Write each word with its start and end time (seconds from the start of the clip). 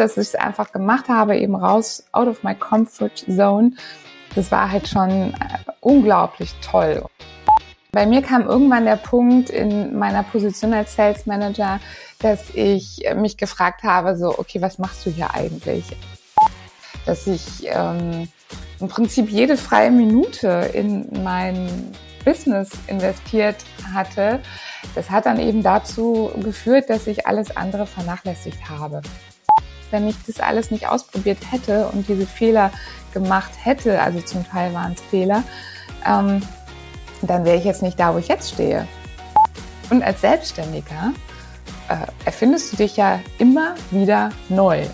dass 0.00 0.16
ich 0.16 0.28
es 0.28 0.34
einfach 0.34 0.72
gemacht 0.72 1.08
habe, 1.08 1.36
eben 1.36 1.54
raus, 1.54 2.04
out 2.12 2.26
of 2.26 2.42
my 2.42 2.54
comfort 2.54 3.12
zone. 3.28 3.72
Das 4.34 4.50
war 4.50 4.70
halt 4.70 4.88
schon 4.88 5.34
äh, 5.34 5.34
unglaublich 5.80 6.54
toll. 6.62 7.04
Bei 7.92 8.06
mir 8.06 8.22
kam 8.22 8.46
irgendwann 8.46 8.84
der 8.84 8.96
Punkt 8.96 9.50
in 9.50 9.98
meiner 9.98 10.22
Position 10.22 10.72
als 10.72 10.94
Sales 10.94 11.26
Manager, 11.26 11.80
dass 12.20 12.50
ich 12.54 13.04
mich 13.16 13.36
gefragt 13.36 13.82
habe, 13.82 14.16
so, 14.16 14.38
okay, 14.38 14.62
was 14.62 14.78
machst 14.78 15.04
du 15.04 15.10
hier 15.10 15.34
eigentlich? 15.34 15.84
Dass 17.04 17.26
ich 17.26 17.66
ähm, 17.66 18.28
im 18.78 18.88
Prinzip 18.88 19.28
jede 19.28 19.56
freie 19.56 19.90
Minute 19.90 20.70
in 20.72 21.24
mein 21.24 21.92
Business 22.24 22.70
investiert 22.86 23.56
hatte, 23.92 24.40
das 24.94 25.10
hat 25.10 25.26
dann 25.26 25.40
eben 25.40 25.62
dazu 25.62 26.30
geführt, 26.42 26.90
dass 26.90 27.06
ich 27.06 27.26
alles 27.26 27.56
andere 27.56 27.86
vernachlässigt 27.86 28.68
habe. 28.68 29.02
Wenn 29.90 30.08
ich 30.08 30.16
das 30.26 30.40
alles 30.40 30.70
nicht 30.70 30.88
ausprobiert 30.88 31.38
hätte 31.50 31.88
und 31.88 32.08
diese 32.08 32.26
Fehler 32.26 32.70
gemacht 33.12 33.50
hätte, 33.62 34.00
also 34.00 34.20
zum 34.20 34.46
Teil 34.46 34.72
waren 34.72 34.92
es 34.92 35.00
Fehler, 35.00 35.42
ähm, 36.06 36.42
dann 37.22 37.44
wäre 37.44 37.56
ich 37.56 37.64
jetzt 37.64 37.82
nicht 37.82 37.98
da, 37.98 38.14
wo 38.14 38.18
ich 38.18 38.28
jetzt 38.28 38.52
stehe. 38.52 38.86
Und 39.90 40.02
als 40.02 40.20
Selbstständiger 40.20 41.12
äh, 41.88 41.96
erfindest 42.24 42.72
du 42.72 42.76
dich 42.76 42.96
ja 42.96 43.20
immer 43.38 43.74
wieder 43.90 44.30
neu. 44.48 44.84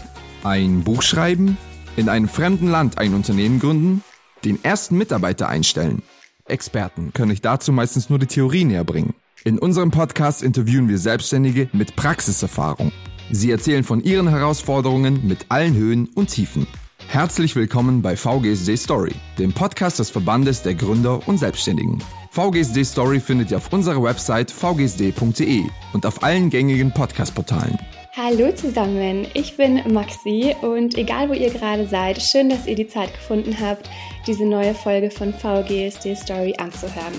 Ein 0.42 0.82
Buch 0.82 1.02
schreiben, 1.02 1.58
in 1.96 2.08
einem 2.08 2.28
fremden 2.28 2.68
Land 2.68 2.98
ein 2.98 3.14
Unternehmen 3.14 3.60
gründen, 3.60 4.02
den 4.44 4.62
ersten 4.64 4.96
Mitarbeiter 4.96 5.48
einstellen. 5.48 6.02
Experten 6.46 7.12
können 7.12 7.32
euch 7.32 7.40
dazu 7.40 7.72
meistens 7.72 8.08
nur 8.08 8.18
die 8.18 8.26
Theorie 8.26 8.64
näher 8.64 8.84
bringen. 8.84 9.14
In 9.44 9.58
unserem 9.58 9.90
Podcast 9.90 10.42
interviewen 10.42 10.88
wir 10.88 10.98
Selbstständige 10.98 11.68
mit 11.72 11.96
Praxiserfahrung. 11.96 12.92
Sie 13.30 13.50
erzählen 13.50 13.82
von 13.82 14.02
ihren 14.02 14.28
Herausforderungen 14.28 15.26
mit 15.26 15.46
allen 15.48 15.74
Höhen 15.74 16.08
und 16.14 16.28
Tiefen. 16.28 16.66
Herzlich 17.08 17.56
willkommen 17.56 18.00
bei 18.00 18.16
VGSD 18.16 18.76
Story, 18.76 19.12
dem 19.38 19.52
Podcast 19.52 19.98
des 19.98 20.10
Verbandes 20.10 20.62
der 20.62 20.74
Gründer 20.74 21.26
und 21.26 21.38
Selbstständigen. 21.38 22.02
VGSD 22.30 22.84
Story 22.84 23.18
findet 23.18 23.50
ihr 23.50 23.56
auf 23.56 23.72
unserer 23.72 24.02
Website 24.02 24.50
vgsd.de 24.50 25.64
und 25.92 26.06
auf 26.06 26.22
allen 26.22 26.50
gängigen 26.50 26.92
Podcast-Portalen. 26.92 27.78
Hallo 28.16 28.52
zusammen, 28.54 29.26
ich 29.34 29.56
bin 29.56 29.82
Maxi 29.92 30.54
und 30.62 30.96
egal 30.96 31.28
wo 31.28 31.32
ihr 31.32 31.50
gerade 31.50 31.86
seid, 31.86 32.22
schön, 32.22 32.48
dass 32.48 32.66
ihr 32.66 32.74
die 32.74 32.88
Zeit 32.88 33.12
gefunden 33.12 33.56
habt, 33.60 33.90
diese 34.26 34.46
neue 34.46 34.74
Folge 34.74 35.10
von 35.10 35.34
VGSD 35.34 36.14
Story 36.14 36.54
anzuhören. 36.58 37.12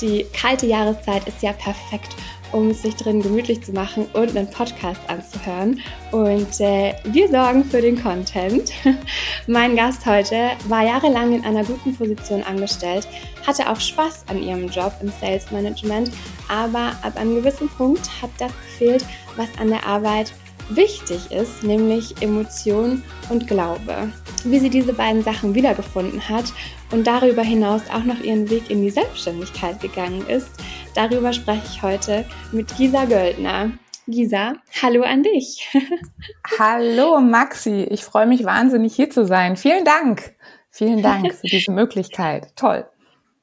Die 0.00 0.26
kalte 0.32 0.66
Jahreszeit 0.66 1.26
ist 1.26 1.42
ja 1.42 1.52
perfekt, 1.52 2.14
um 2.52 2.70
es 2.70 2.82
sich 2.82 2.94
drin 2.96 3.22
gemütlich 3.22 3.62
zu 3.62 3.72
machen 3.72 4.06
und 4.12 4.36
einen 4.36 4.50
Podcast 4.50 5.00
anzuhören. 5.08 5.80
Und 6.12 6.60
äh, 6.60 6.94
wir 7.04 7.28
sorgen 7.28 7.64
für 7.64 7.80
den 7.80 8.00
Content. 8.00 8.70
mein 9.46 9.76
Gast 9.76 10.06
heute 10.06 10.50
war 10.68 10.84
jahrelang 10.84 11.34
in 11.34 11.44
einer 11.44 11.64
guten 11.64 11.96
Position 11.96 12.42
angestellt, 12.42 13.08
hatte 13.46 13.70
auch 13.70 13.80
Spaß 13.80 14.24
an 14.28 14.42
ihrem 14.42 14.68
Job 14.68 14.94
im 15.02 15.12
Sales 15.20 15.50
Management, 15.50 16.10
aber 16.48 16.92
ab 17.02 17.16
einem 17.16 17.36
gewissen 17.36 17.68
Punkt 17.68 18.08
hat 18.22 18.30
das 18.38 18.52
gefehlt, 18.52 19.04
was 19.36 19.48
an 19.58 19.68
der 19.68 19.86
Arbeit 19.86 20.32
wichtig 20.70 21.30
ist, 21.30 21.62
nämlich 21.62 22.14
Emotion 22.22 23.02
und 23.28 23.46
Glaube. 23.46 24.10
Wie 24.44 24.58
sie 24.58 24.70
diese 24.70 24.92
beiden 24.92 25.22
Sachen 25.22 25.54
wiedergefunden 25.54 26.28
hat 26.28 26.52
und 26.90 27.06
darüber 27.06 27.42
hinaus 27.42 27.82
auch 27.92 28.04
noch 28.04 28.20
ihren 28.20 28.48
Weg 28.50 28.70
in 28.70 28.82
die 28.82 28.90
Selbstständigkeit 28.90 29.80
gegangen 29.80 30.26
ist, 30.26 30.48
darüber 30.94 31.32
spreche 31.32 31.62
ich 31.70 31.82
heute 31.82 32.24
mit 32.52 32.76
Gisa 32.76 33.04
Göldner. 33.04 33.72
Gisa, 34.06 34.54
hallo 34.82 35.02
an 35.02 35.22
dich. 35.22 35.68
hallo 36.58 37.20
Maxi, 37.20 37.84
ich 37.84 38.04
freue 38.04 38.26
mich 38.26 38.44
wahnsinnig 38.44 38.94
hier 38.94 39.10
zu 39.10 39.26
sein. 39.26 39.56
Vielen 39.56 39.84
Dank. 39.84 40.36
Vielen 40.70 41.02
Dank 41.02 41.34
für 41.34 41.46
diese 41.46 41.70
Möglichkeit. 41.72 42.54
Toll. 42.56 42.86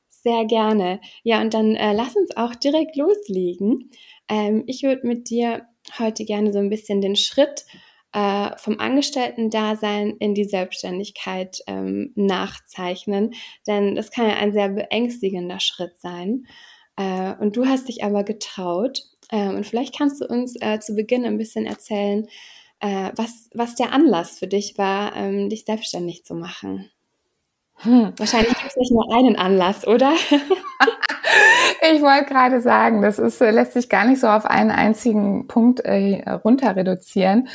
Sehr 0.10 0.46
gerne. 0.46 1.02
Ja, 1.24 1.42
und 1.42 1.54
dann 1.54 1.76
äh, 1.76 1.94
lass 1.94 2.16
uns 2.16 2.36
auch 2.38 2.54
direkt 2.56 2.96
loslegen. 2.96 3.90
Ähm, 4.30 4.64
ich 4.68 4.84
würde 4.84 5.08
mit 5.08 5.30
dir 5.30 5.66
heute 5.98 6.26
gerne 6.26 6.54
so 6.54 6.60
ein 6.60 6.70
bisschen 6.70 7.02
den 7.02 7.16
Schritt 7.16 7.66
äh, 8.14 8.50
vom 8.58 8.80
Angestellten-Dasein 8.80 10.18
in 10.20 10.36
die 10.36 10.44
Selbstständigkeit 10.44 11.60
ähm, 11.66 12.12
nachzeichnen, 12.16 13.34
denn 13.66 13.96
das 13.96 14.12
kann 14.12 14.28
ja 14.28 14.36
ein 14.36 14.54
sehr 14.54 14.70
beängstigender 14.70 15.60
Schritt 15.60 15.98
sein. 16.00 16.46
Äh, 16.96 17.34
und 17.40 17.56
du 17.56 17.66
hast 17.66 17.88
dich 17.88 18.04
aber 18.04 18.24
getraut. 18.24 19.04
Äh, 19.30 19.50
und 19.50 19.66
vielleicht 19.66 19.98
kannst 19.98 20.22
du 20.22 20.26
uns 20.26 20.56
äh, 20.62 20.80
zu 20.80 20.96
Beginn 20.96 21.26
ein 21.26 21.38
bisschen 21.38 21.66
erzählen, 21.66 22.28
äh, 22.80 23.12
was, 23.16 23.50
was 23.54 23.76
der 23.76 23.94
Anlass 23.94 24.40
für 24.40 24.48
dich 24.48 24.78
war, 24.78 25.16
ähm, 25.16 25.50
dich 25.50 25.66
selbstständig 25.66 26.26
zu 26.26 26.36
machen. 26.36 26.90
Hm. 27.78 28.14
Wahrscheinlich 28.18 28.54
gibt 28.54 28.72
es 28.72 28.78
nicht 28.78 28.92
nur 28.92 29.12
einen 29.16 29.36
Anlass, 29.36 29.88
oder? 29.88 30.14
ich 31.94 32.02
wollte 32.02 32.26
gerade 32.26 32.62
sagen, 32.62 33.02
das 33.02 33.20
ist, 33.20 33.42
äh, 33.42 33.52
lässt 33.52 33.74
sich 33.74 33.90
gar 33.90 34.06
nicht 34.06 34.20
so 34.20 34.28
auf 34.28 34.46
einen 34.46 34.72
einzigen 34.72 35.48
Punkt 35.48 35.80
äh, 35.82 36.30
runter 36.44 36.76
reduzieren. 36.76 37.48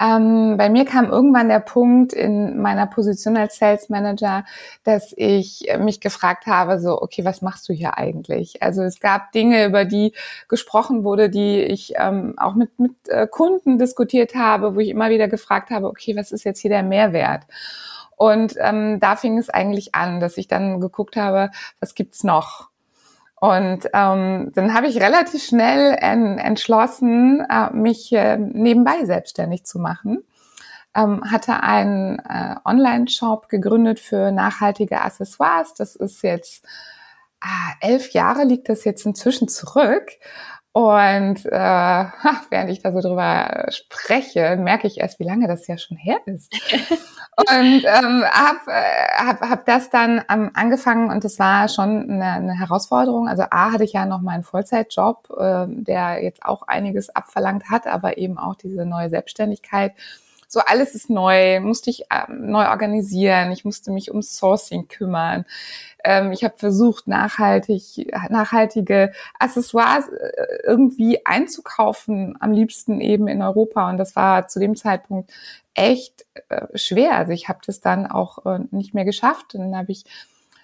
Ähm, 0.00 0.56
bei 0.56 0.68
mir 0.68 0.84
kam 0.84 1.06
irgendwann 1.06 1.48
der 1.48 1.60
Punkt 1.60 2.12
in 2.12 2.60
meiner 2.60 2.86
Position 2.86 3.36
als 3.36 3.58
Sales 3.58 3.88
Manager, 3.88 4.44
dass 4.84 5.12
ich 5.16 5.68
mich 5.78 6.00
gefragt 6.00 6.46
habe, 6.46 6.78
so, 6.80 7.00
okay, 7.00 7.24
was 7.24 7.42
machst 7.42 7.68
du 7.68 7.72
hier 7.72 7.98
eigentlich? 7.98 8.62
Also 8.62 8.82
es 8.82 9.00
gab 9.00 9.32
Dinge, 9.32 9.66
über 9.66 9.84
die 9.84 10.12
gesprochen 10.48 11.04
wurde, 11.04 11.30
die 11.30 11.62
ich 11.62 11.94
ähm, 11.96 12.34
auch 12.38 12.54
mit, 12.54 12.78
mit 12.78 12.92
äh, 13.08 13.26
Kunden 13.26 13.78
diskutiert 13.78 14.34
habe, 14.34 14.74
wo 14.74 14.80
ich 14.80 14.88
immer 14.88 15.10
wieder 15.10 15.28
gefragt 15.28 15.70
habe, 15.70 15.86
okay, 15.86 16.16
was 16.16 16.32
ist 16.32 16.44
jetzt 16.44 16.60
hier 16.60 16.70
der 16.70 16.82
Mehrwert? 16.82 17.44
Und 18.16 18.54
ähm, 18.58 19.00
da 19.00 19.16
fing 19.16 19.38
es 19.38 19.48
eigentlich 19.48 19.94
an, 19.94 20.20
dass 20.20 20.36
ich 20.36 20.46
dann 20.46 20.80
geguckt 20.80 21.16
habe, 21.16 21.50
was 21.80 21.94
gibt's 21.94 22.22
noch? 22.22 22.69
Und 23.40 23.86
ähm, 23.94 24.52
dann 24.54 24.74
habe 24.74 24.86
ich 24.86 25.00
relativ 25.00 25.42
schnell 25.42 25.96
en 25.98 26.38
entschlossen, 26.38 27.40
äh, 27.48 27.70
mich 27.72 28.12
äh, 28.12 28.36
nebenbei 28.36 29.04
selbstständig 29.06 29.64
zu 29.64 29.78
machen. 29.78 30.22
Ähm, 30.94 31.22
hatte 31.30 31.62
einen 31.62 32.18
äh, 32.18 32.56
Online-Shop 32.64 33.48
gegründet 33.48 33.98
für 33.98 34.30
nachhaltige 34.30 35.00
Accessoires. 35.00 35.72
Das 35.72 35.96
ist 35.96 36.22
jetzt 36.22 36.66
ah, 37.40 37.72
elf 37.80 38.10
Jahre 38.10 38.44
liegt 38.44 38.68
das 38.68 38.84
jetzt 38.84 39.06
inzwischen 39.06 39.48
zurück. 39.48 40.10
Und 40.72 41.44
äh, 41.46 41.50
während 42.50 42.70
ich 42.70 42.80
da 42.80 42.92
so 42.92 43.00
drüber 43.00 43.66
spreche, 43.70 44.56
merke 44.56 44.86
ich 44.86 45.00
erst, 45.00 45.18
wie 45.18 45.24
lange 45.24 45.48
das 45.48 45.66
ja 45.66 45.76
schon 45.78 45.96
her 45.96 46.18
ist. 46.26 46.52
und 47.36 47.84
ähm, 47.84 48.24
habe 48.30 48.60
äh, 48.68 49.26
hab, 49.26 49.40
hab 49.40 49.66
das 49.66 49.90
dann 49.90 50.22
ähm, 50.30 50.50
angefangen 50.54 51.10
und 51.10 51.24
es 51.24 51.40
war 51.40 51.68
schon 51.68 52.08
eine, 52.08 52.24
eine 52.24 52.58
Herausforderung. 52.58 53.26
Also 53.26 53.44
A 53.50 53.72
hatte 53.72 53.82
ich 53.82 53.94
ja 53.94 54.06
noch 54.06 54.20
meinen 54.20 54.44
Vollzeitjob, 54.44 55.28
äh, 55.36 55.66
der 55.68 56.22
jetzt 56.22 56.44
auch 56.44 56.62
einiges 56.62 57.10
abverlangt 57.10 57.68
hat, 57.68 57.88
aber 57.88 58.18
eben 58.18 58.38
auch 58.38 58.54
diese 58.54 58.86
neue 58.86 59.10
Selbstständigkeit 59.10 59.92
so 60.52 60.58
alles 60.58 60.96
ist 60.96 61.08
neu, 61.08 61.60
musste 61.60 61.90
ich 61.90 62.06
ähm, 62.10 62.50
neu 62.50 62.66
organisieren, 62.70 63.52
ich 63.52 63.64
musste 63.64 63.92
mich 63.92 64.10
um 64.10 64.20
Sourcing 64.20 64.88
kümmern. 64.88 65.44
Ähm, 66.02 66.32
ich 66.32 66.42
habe 66.42 66.58
versucht, 66.58 67.06
nachhaltig, 67.06 68.12
nachhaltige 68.30 69.12
Accessoires 69.38 70.08
äh, 70.08 70.58
irgendwie 70.64 71.24
einzukaufen, 71.24 72.36
am 72.40 72.50
liebsten 72.50 73.00
eben 73.00 73.28
in 73.28 73.42
Europa. 73.42 73.88
Und 73.88 73.98
das 73.98 74.16
war 74.16 74.48
zu 74.48 74.58
dem 74.58 74.74
Zeitpunkt 74.74 75.32
echt 75.74 76.26
äh, 76.48 76.66
schwer. 76.76 77.14
Also 77.14 77.30
ich 77.30 77.48
habe 77.48 77.60
das 77.64 77.80
dann 77.80 78.08
auch 78.08 78.44
äh, 78.44 78.58
nicht 78.72 78.92
mehr 78.92 79.04
geschafft. 79.04 79.54
Und 79.54 79.60
dann 79.60 79.76
habe 79.76 79.92
ich 79.92 80.04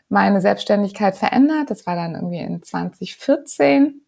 meine 0.09 0.41
Selbstständigkeit 0.41 1.17
verändert. 1.17 1.71
Das 1.71 1.87
war 1.87 1.95
dann 1.95 2.17
irgendwie 2.17 2.41
in 2.41 2.61
2014 2.61 4.03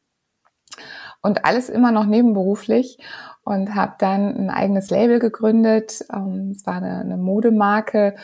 und 1.23 1.45
alles 1.45 1.69
immer 1.69 1.93
noch 1.93 2.07
nebenberuflich 2.07 2.99
und 3.45 3.75
habe 3.75 3.95
dann 3.99 4.37
ein 4.37 4.51
eigenes 4.51 4.91
Label 4.91 5.19
gegründet. 5.19 6.05
Ähm, 6.13 6.53
es 6.55 6.67
war 6.67 6.77
eine, 6.77 6.99
eine 6.99 7.17
Modemarke 7.17 8.15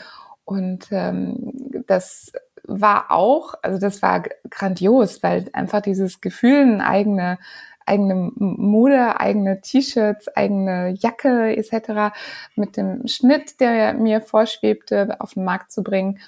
und 0.45 0.89
ähm, 0.91 1.53
das 1.87 2.33
war 2.67 3.11
auch, 3.11 3.55
also 3.63 3.79
das 3.79 4.03
war 4.03 4.23
grandios, 4.51 5.23
weil 5.23 5.51
einfach 5.53 5.83
dieses 5.83 6.21
Gefühl, 6.21 6.63
eine 6.63 6.87
eigene 6.87 7.39
eigene 7.87 8.15
Mode, 8.37 9.21
eigene 9.21 9.61
T-Shirts, 9.61 10.29
eigene 10.35 10.95
Jacke 10.99 11.55
etc. 11.55 12.17
mit 12.57 12.79
dem 12.79 13.07
Schnitt, 13.07 13.61
der 13.61 13.93
mir 13.93 14.23
vorschwebte, 14.23 15.17
auf 15.19 15.35
den 15.35 15.45
Markt 15.45 15.71
zu 15.71 15.83
bringen 15.83 16.19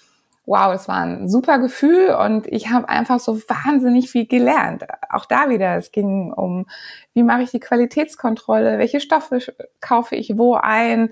wow, 0.47 0.73
es 0.73 0.87
war 0.87 1.03
ein 1.03 1.29
super 1.29 1.59
Gefühl 1.59 2.11
und 2.11 2.47
ich 2.47 2.71
habe 2.71 2.89
einfach 2.89 3.19
so 3.19 3.37
wahnsinnig 3.37 4.11
viel 4.11 4.27
gelernt. 4.27 4.85
Auch 5.11 5.27
da 5.27 5.51
wieder, 5.51 5.77
es 5.77 5.91
ging 5.91 6.33
um, 6.33 6.67
wie 7.15 7.25
mache 7.25 7.43
ich 7.43 7.51
die 7.51 7.61
Qualitätskontrolle, 7.61 8.79
welche 8.79 9.01
Stoffe 9.01 9.41
kaufe 9.81 10.15
ich 10.15 10.39
wo 10.39 10.55
ein. 10.55 11.11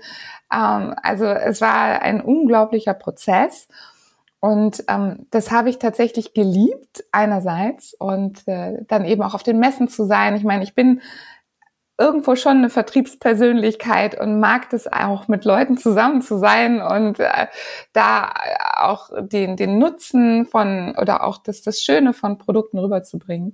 Ähm, 0.51 0.95
also 1.03 1.25
es 1.25 1.59
war 1.61 2.01
ein 2.01 2.21
unglaublicher 2.21 2.93
Prozess. 2.93 3.67
Und 4.39 4.83
ähm, 4.87 5.25
das 5.31 5.51
habe 5.51 5.69
ich 5.69 5.79
tatsächlich 5.79 6.33
geliebt 6.33 7.03
einerseits 7.11 7.93
und 7.93 8.47
äh, 8.47 8.83
dann 8.87 9.03
eben 9.03 9.23
auch 9.23 9.33
auf 9.33 9.43
den 9.43 9.59
Messen 9.59 9.87
zu 9.87 10.05
sein. 10.05 10.35
Ich 10.35 10.43
meine, 10.43 10.63
ich 10.63 10.75
bin 10.75 11.01
irgendwo 11.97 12.35
schon 12.35 12.57
eine 12.57 12.69
Vertriebspersönlichkeit 12.69 14.19
und 14.19 14.39
mag 14.39 14.73
es 14.73 14.91
auch 14.91 15.27
mit 15.27 15.45
Leuten 15.45 15.77
zusammen 15.77 16.21
zu 16.21 16.37
sein 16.37 16.81
und 16.81 17.19
äh, 17.19 17.47
da 17.93 18.33
auch 18.75 19.09
den, 19.19 19.55
den 19.55 19.77
Nutzen 19.77 20.45
von 20.45 20.95
oder 20.97 21.23
auch 21.23 21.37
das, 21.37 21.61
das 21.61 21.81
Schöne 21.81 22.13
von 22.13 22.37
Produkten 22.37 22.77
rüberzubringen. 22.79 23.53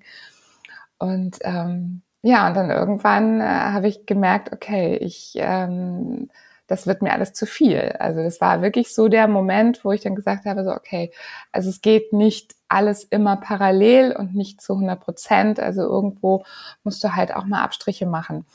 Und 0.97 1.37
ähm, 1.41 2.01
ja, 2.23 2.47
und 2.47 2.55
dann 2.55 2.69
irgendwann 2.69 3.41
äh, 3.41 3.43
habe 3.43 3.87
ich 3.87 4.05
gemerkt, 4.05 4.51
okay, 4.53 4.95
ich 4.97 5.33
ähm, 5.35 6.29
das 6.71 6.87
wird 6.87 7.01
mir 7.01 7.11
alles 7.11 7.33
zu 7.33 7.45
viel. 7.45 7.95
Also 7.99 8.23
das 8.23 8.39
war 8.39 8.61
wirklich 8.61 8.95
so 8.95 9.09
der 9.09 9.27
Moment, 9.27 9.83
wo 9.83 9.91
ich 9.91 10.01
dann 10.01 10.15
gesagt 10.15 10.45
habe, 10.45 10.63
so 10.63 10.71
okay, 10.71 11.11
also 11.51 11.69
es 11.69 11.81
geht 11.81 12.13
nicht 12.13 12.55
alles 12.69 13.03
immer 13.03 13.35
parallel 13.35 14.15
und 14.15 14.33
nicht 14.33 14.61
zu 14.61 14.73
100 14.73 14.99
Prozent. 14.99 15.59
Also 15.59 15.81
irgendwo 15.81 16.45
musst 16.83 17.03
du 17.03 17.13
halt 17.13 17.35
auch 17.35 17.45
mal 17.45 17.61
Abstriche 17.61 18.05
machen. 18.05 18.45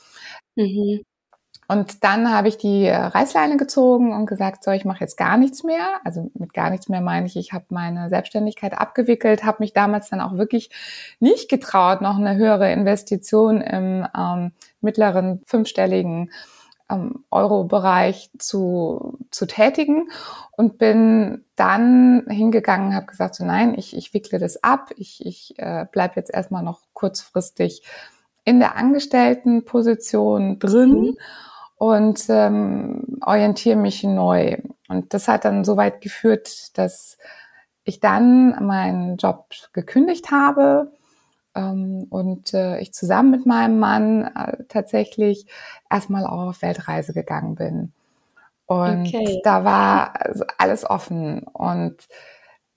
Mhm. 0.55 1.03
Und 1.69 2.03
dann 2.03 2.31
habe 2.31 2.47
ich 2.47 2.57
die 2.57 2.87
Reißleine 2.89 3.57
gezogen 3.57 4.13
und 4.13 4.25
gesagt, 4.25 4.63
so, 4.63 4.71
ich 4.71 4.85
mache 4.85 5.01
jetzt 5.01 5.17
gar 5.17 5.37
nichts 5.37 5.63
mehr. 5.63 5.99
Also 6.05 6.31
mit 6.33 6.53
gar 6.53 6.69
nichts 6.69 6.87
mehr 6.89 7.01
meine 7.01 7.27
ich, 7.27 7.35
ich 7.35 7.51
habe 7.53 7.65
meine 7.69 8.09
Selbstständigkeit 8.09 8.73
abgewickelt, 8.73 9.43
habe 9.43 9.57
mich 9.59 9.73
damals 9.73 10.09
dann 10.09 10.21
auch 10.21 10.37
wirklich 10.37 10.69
nicht 11.19 11.49
getraut, 11.49 12.01
noch 12.01 12.17
eine 12.17 12.37
höhere 12.37 12.71
Investition 12.71 13.61
im 13.61 14.07
ähm, 14.17 14.53
mittleren 14.81 15.41
fünfstelligen 15.45 16.31
ähm, 16.89 17.25
Euro-Bereich 17.31 18.31
zu, 18.37 19.17
zu 19.31 19.45
tätigen 19.45 20.09
und 20.51 20.77
bin 20.77 21.45
dann 21.55 22.25
hingegangen, 22.29 22.95
habe 22.95 23.05
gesagt, 23.07 23.35
so 23.35 23.45
nein, 23.45 23.75
ich, 23.77 23.95
ich 23.95 24.13
wickle 24.13 24.39
das 24.39 24.63
ab, 24.63 24.91
ich, 24.95 25.25
ich 25.25 25.53
äh, 25.57 25.85
bleibe 25.91 26.15
jetzt 26.15 26.33
erstmal 26.33 26.63
noch 26.63 26.81
kurzfristig 26.93 27.83
in 28.43 28.59
der 28.59 28.77
Angestelltenposition 28.77 30.59
drin 30.59 30.91
mhm. 30.91 31.17
und 31.75 32.25
ähm, 32.29 33.19
orientiere 33.25 33.75
mich 33.75 34.03
neu. 34.03 34.57
Und 34.87 35.13
das 35.13 35.27
hat 35.27 35.43
dann 35.43 35.65
so 35.65 35.75
weit 35.75 35.99
geführt, 35.99 36.77
dass 36.77 37.17
ich 37.83 37.99
dann 37.99 38.65
meinen 38.65 39.17
Job 39.17 39.47
gekündigt 39.73 40.31
habe 40.31 40.91
und 41.61 42.53
äh, 42.53 42.79
ich 42.79 42.93
zusammen 42.93 43.31
mit 43.31 43.45
meinem 43.45 43.79
Mann 43.79 44.23
äh, 44.23 44.63
tatsächlich 44.67 45.45
erstmal 45.89 46.25
auch 46.25 46.49
auf 46.49 46.61
Weltreise 46.61 47.13
gegangen 47.13 47.55
bin. 47.55 47.93
Und 48.65 49.07
okay. 49.07 49.41
da 49.43 49.63
war 49.63 50.13
alles 50.57 50.89
offen 50.89 51.43
und 51.43 52.07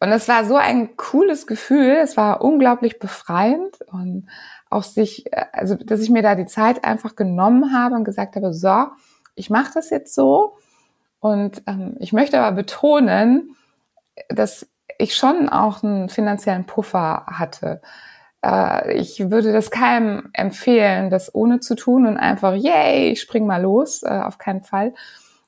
und 0.03 0.13
es 0.13 0.29
war 0.29 0.47
so 0.47 0.57
ein 0.57 0.97
cooles 0.97 1.47
Gefühl, 1.47 1.99
es 2.03 2.17
war 2.17 2.41
unglaublich 2.43 2.99
befreiend 2.99 3.83
und 3.93 4.29
auch 4.71 4.83
sich, 4.83 5.31
äh, 5.31 5.45
also 5.53 5.75
dass 5.75 6.01
ich 6.01 6.09
mir 6.09 6.23
da 6.23 6.35
die 6.35 6.47
Zeit 6.47 6.85
einfach 6.85 7.17
genommen 7.17 7.75
habe 7.75 7.97
und 7.97 8.05
gesagt 8.05 8.35
habe, 8.37 8.55
so, 8.55 8.87
ich 9.35 9.51
mache 9.51 9.73
das 9.75 9.91
jetzt 9.91 10.15
so. 10.15 10.57
Und 11.21 11.63
ähm, 11.67 11.97
ich 11.99 12.15
möchte 12.15 12.41
aber 12.41 12.57
betonen, 12.57 13.57
dass 14.31 14.67
ich 14.97 15.15
schon 15.15 15.51
auch 15.51 15.83
einen 15.83 16.09
finanziellen 16.09 16.65
Puffer 16.65 17.27
hatte 17.27 17.83
äh, 18.45 18.95
ich 18.95 19.31
würde 19.31 19.53
das 19.53 19.71
keinem 19.71 20.31
empfehlen, 20.33 21.11
das 21.11 21.35
ohne 21.35 21.61
zu 21.61 21.75
tun 21.75 22.07
und 22.07 22.17
einfach, 22.17 22.55
yay, 22.55 23.11
ich 23.11 23.21
spring 23.21 23.47
mal 23.47 23.63
los, 23.63 24.03
äh, 24.03 24.09
auf 24.09 24.39
keinen 24.39 24.63
Fall. 24.63 24.95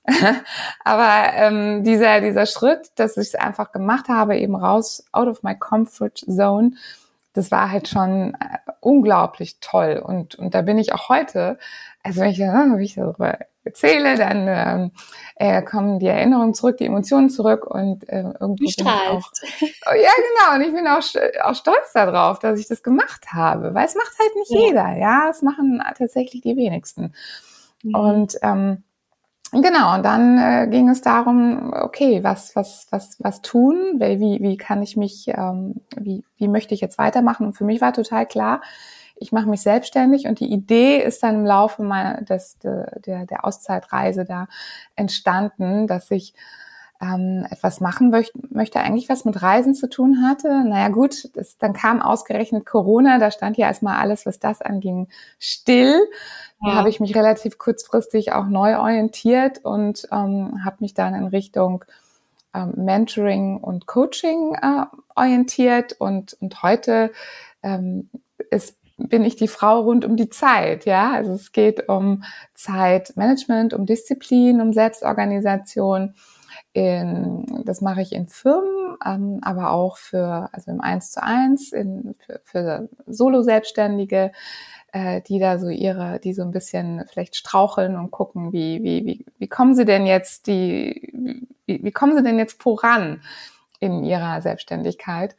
Aber 0.84 1.32
ähm, 1.34 1.84
dieser, 1.84 2.20
dieser 2.20 2.46
Schritt, 2.46 2.90
dass 2.96 3.16
ich 3.16 3.28
es 3.28 3.34
einfach 3.34 3.72
gemacht 3.72 4.08
habe, 4.08 4.36
eben 4.36 4.56
raus, 4.56 5.04
out 5.12 5.28
of 5.28 5.42
my 5.42 5.56
comfort 5.56 6.18
zone, 6.26 6.72
das 7.34 7.50
war 7.50 7.70
halt 7.70 7.88
schon 7.88 8.34
äh, 8.34 8.58
unglaublich 8.80 9.58
toll. 9.60 10.02
Und, 10.04 10.34
und 10.34 10.54
da 10.54 10.62
bin 10.62 10.78
ich 10.78 10.92
auch 10.92 11.08
heute, 11.08 11.58
also 12.02 12.20
wenn 12.20 12.30
ich, 12.30 12.38
wenn 12.38 12.78
ich 12.80 12.94
darüber 12.94 13.38
erzähle, 13.64 14.16
dann 14.16 14.46
ähm, 14.48 14.90
äh, 15.36 15.62
kommen 15.62 15.98
die 15.98 16.06
Erinnerungen 16.06 16.54
zurück, 16.54 16.78
die 16.78 16.86
Emotionen 16.86 17.30
zurück 17.30 17.66
und 17.66 18.08
äh, 18.08 18.24
irgendwie 18.40 18.66
ich 18.66 18.84
auch, 18.84 19.30
oh, 19.60 19.94
ja 19.94 20.10
genau 20.16 20.56
und 20.56 20.62
ich 20.62 20.74
bin 20.74 20.86
auch, 20.86 21.02
auch 21.44 21.54
stolz 21.54 21.92
darauf, 21.94 22.38
dass 22.38 22.58
ich 22.58 22.68
das 22.68 22.82
gemacht 22.82 23.26
habe, 23.32 23.74
weil 23.74 23.86
es 23.86 23.94
macht 23.94 24.12
halt 24.18 24.34
nicht 24.36 24.50
ja. 24.50 24.60
jeder, 24.60 24.96
ja, 24.96 25.28
es 25.30 25.42
machen 25.42 25.82
tatsächlich 25.96 26.42
die 26.42 26.56
wenigsten 26.56 27.14
mhm. 27.82 27.94
und 27.94 28.38
ähm, 28.42 28.82
Genau, 29.54 29.94
und 29.94 30.02
dann 30.02 30.38
äh, 30.38 30.66
ging 30.70 30.88
es 30.88 31.02
darum, 31.02 31.74
okay, 31.74 32.24
was, 32.24 32.56
was, 32.56 32.86
was, 32.88 33.18
was 33.18 33.42
tun? 33.42 33.76
Wie, 33.98 34.38
wie 34.40 34.56
kann 34.56 34.82
ich 34.82 34.96
mich, 34.96 35.28
ähm, 35.28 35.74
wie, 35.94 36.24
wie 36.38 36.48
möchte 36.48 36.72
ich 36.72 36.80
jetzt 36.80 36.96
weitermachen? 36.96 37.48
Und 37.48 37.52
für 37.52 37.64
mich 37.64 37.82
war 37.82 37.92
total 37.92 38.24
klar, 38.24 38.62
ich 39.22 39.32
mache 39.32 39.48
mich 39.48 39.62
selbstständig 39.62 40.26
und 40.26 40.40
die 40.40 40.52
Idee 40.52 40.98
ist 40.98 41.22
dann 41.22 41.36
im 41.36 41.46
Laufe 41.46 41.82
meiner, 41.82 42.22
des, 42.22 42.58
der, 42.58 43.26
der 43.26 43.44
Auszeitreise 43.44 44.24
da 44.24 44.48
entstanden, 44.96 45.86
dass 45.86 46.10
ich 46.10 46.34
ähm, 47.02 47.46
etwas 47.50 47.80
machen 47.80 48.10
möchte, 48.10 48.38
möchte, 48.50 48.78
eigentlich 48.80 49.08
was 49.08 49.24
mit 49.24 49.42
Reisen 49.42 49.74
zu 49.74 49.88
tun 49.88 50.22
hatte. 50.22 50.64
Naja 50.64 50.88
gut, 50.88 51.30
das, 51.34 51.58
dann 51.58 51.72
kam 51.72 52.00
ausgerechnet 52.00 52.64
Corona, 52.64 53.18
da 53.18 53.30
stand 53.30 53.56
ja 53.56 53.66
erstmal 53.66 53.98
alles, 53.98 54.24
was 54.24 54.38
das 54.38 54.62
anging, 54.62 55.08
still. 55.38 55.98
Ja. 56.60 56.70
Da 56.70 56.74
habe 56.76 56.88
ich 56.88 57.00
mich 57.00 57.14
relativ 57.16 57.58
kurzfristig 57.58 58.32
auch 58.32 58.46
neu 58.46 58.78
orientiert 58.78 59.64
und 59.64 60.06
ähm, 60.12 60.64
habe 60.64 60.76
mich 60.80 60.94
dann 60.94 61.14
in 61.14 61.26
Richtung 61.26 61.84
ähm, 62.54 62.74
Mentoring 62.76 63.58
und 63.58 63.86
Coaching 63.86 64.54
äh, 64.54 64.84
orientiert 65.16 65.96
und, 65.98 66.36
und 66.40 66.62
heute 66.62 67.10
ähm, 67.64 68.08
ist 68.50 68.76
bin 69.08 69.24
ich 69.24 69.36
die 69.36 69.48
Frau 69.48 69.80
rund 69.80 70.04
um 70.04 70.16
die 70.16 70.28
Zeit, 70.28 70.86
ja. 70.86 71.12
Also 71.12 71.32
es 71.32 71.52
geht 71.52 71.88
um 71.88 72.24
Zeitmanagement, 72.54 73.74
um 73.74 73.86
Disziplin, 73.86 74.60
um 74.60 74.72
Selbstorganisation. 74.72 76.14
In, 76.74 77.62
das 77.64 77.80
mache 77.82 78.00
ich 78.02 78.12
in 78.12 78.26
Firmen, 78.28 78.96
ähm, 79.04 79.40
aber 79.42 79.70
auch 79.72 79.98
für, 79.98 80.48
also 80.52 80.70
im 80.70 80.80
Eins 80.80 81.10
zu 81.10 81.22
eins, 81.22 81.72
in, 81.72 82.14
für, 82.18 82.40
für 82.44 82.88
Solo-Selbstständige, 83.06 84.32
äh, 84.92 85.20
die 85.22 85.38
da 85.38 85.58
so 85.58 85.68
ihre, 85.68 86.18
die 86.20 86.32
so 86.32 86.42
ein 86.42 86.50
bisschen 86.50 87.04
vielleicht 87.10 87.36
straucheln 87.36 87.96
und 87.96 88.10
gucken, 88.10 88.52
wie, 88.52 88.82
wie, 88.82 89.04
wie, 89.04 89.26
wie 89.38 89.48
kommen 89.48 89.74
sie 89.74 89.84
denn 89.84 90.06
jetzt 90.06 90.46
die, 90.46 91.12
wie, 91.66 91.82
wie 91.82 91.92
kommen 91.92 92.16
sie 92.16 92.22
denn 92.22 92.38
jetzt 92.38 92.62
voran 92.62 93.22
in 93.80 94.04
ihrer 94.04 94.40
Selbstständigkeit? 94.40 95.36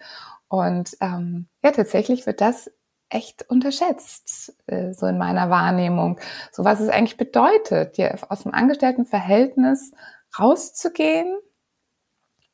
Und 0.48 0.98
ähm, 1.01 1.48
ja, 1.63 1.71
tatsächlich 1.71 2.27
wird 2.27 2.42
das 2.42 2.69
echt 3.13 3.50
unterschätzt, 3.50 4.56
äh, 4.68 4.94
so 4.94 5.06
in 5.06 5.18
meiner 5.18 5.50
Wahrnehmung. 5.50 6.19
So 6.51 6.63
was 6.65 6.80
es 6.80 6.89
eigentlich 6.89 7.18
bedeutet, 7.18 7.98
dir 7.98 8.17
aus 8.29 8.43
dem 8.43 8.53
Angestelltenverhältnis 8.53 9.91
rauszugehen 10.38 11.38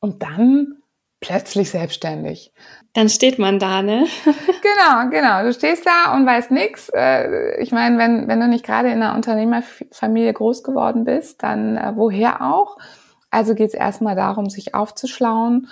und 0.00 0.22
dann 0.22 0.80
plötzlich 1.20 1.70
selbstständig. 1.70 2.52
Dann 2.94 3.08
steht 3.08 3.38
man 3.38 3.58
da, 3.58 3.82
ne? 3.82 4.06
genau, 4.24 5.10
genau. 5.10 5.42
Du 5.42 5.52
stehst 5.52 5.86
da 5.86 6.14
und 6.14 6.26
weißt 6.26 6.50
nix. 6.50 6.88
Äh, 6.88 7.60
ich 7.60 7.72
meine, 7.72 7.98
wenn, 7.98 8.26
wenn 8.26 8.40
du 8.40 8.48
nicht 8.48 8.64
gerade 8.64 8.88
in 8.88 9.02
einer 9.02 9.14
Unternehmerfamilie 9.14 10.32
groß 10.32 10.64
geworden 10.64 11.04
bist, 11.04 11.42
dann 11.42 11.76
äh, 11.76 11.92
woher 11.94 12.42
auch? 12.42 12.78
Also 13.30 13.54
geht 13.54 13.68
es 13.68 13.74
erstmal 13.74 14.16
darum, 14.16 14.48
sich 14.48 14.74
aufzuschlauen 14.74 15.68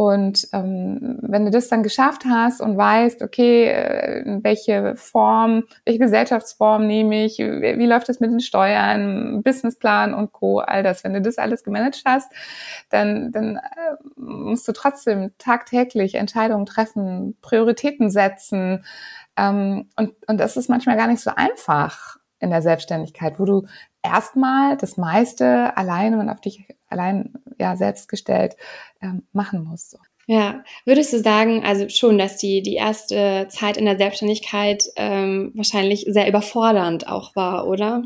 und 0.00 0.48
ähm, 0.54 1.18
wenn 1.20 1.44
du 1.44 1.50
das 1.50 1.68
dann 1.68 1.82
geschafft 1.82 2.24
hast 2.24 2.62
und 2.62 2.74
weißt, 2.74 3.20
okay, 3.20 3.66
äh, 3.66 4.38
welche 4.42 4.96
Form, 4.96 5.64
welche 5.84 5.98
Gesellschaftsform 5.98 6.86
nehme 6.86 7.26
ich, 7.26 7.36
wie, 7.36 7.78
wie 7.78 7.86
läuft 7.86 8.08
es 8.08 8.18
mit 8.18 8.30
den 8.30 8.40
Steuern, 8.40 9.42
Businessplan 9.42 10.14
und 10.14 10.32
Co., 10.32 10.60
all 10.60 10.82
das, 10.82 11.04
wenn 11.04 11.12
du 11.12 11.20
das 11.20 11.36
alles 11.36 11.64
gemanagt 11.64 12.00
hast, 12.06 12.32
dann, 12.88 13.30
dann 13.30 13.56
äh, 13.56 13.60
musst 14.16 14.66
du 14.66 14.72
trotzdem 14.72 15.32
tagtäglich 15.36 16.14
Entscheidungen 16.14 16.64
treffen, 16.64 17.36
Prioritäten 17.42 18.08
setzen. 18.10 18.86
Ähm, 19.36 19.90
und, 19.96 20.14
und 20.26 20.38
das 20.38 20.56
ist 20.56 20.70
manchmal 20.70 20.96
gar 20.96 21.08
nicht 21.08 21.20
so 21.20 21.32
einfach 21.36 22.16
in 22.38 22.48
der 22.48 22.62
Selbstständigkeit, 22.62 23.38
wo 23.38 23.44
du 23.44 23.66
erstmal 24.02 24.78
das 24.78 24.96
meiste 24.96 25.76
alleine 25.76 26.18
und 26.20 26.30
auf 26.30 26.40
dich 26.40 26.66
allein 26.90 27.32
ja 27.58 27.76
selbst 27.76 28.08
gestellt 28.08 28.56
ähm, 29.00 29.22
machen 29.32 29.64
musst. 29.64 29.98
Ja, 30.26 30.62
würdest 30.84 31.12
du 31.12 31.18
sagen, 31.18 31.64
also 31.64 31.88
schon, 31.88 32.16
dass 32.16 32.36
die, 32.36 32.62
die 32.62 32.74
erste 32.74 33.48
Zeit 33.48 33.76
in 33.76 33.84
der 33.84 33.96
Selbstständigkeit 33.96 34.84
ähm, 34.94 35.50
wahrscheinlich 35.56 36.06
sehr 36.08 36.28
überfordernd 36.28 37.08
auch 37.08 37.34
war, 37.34 37.66
oder? 37.66 38.04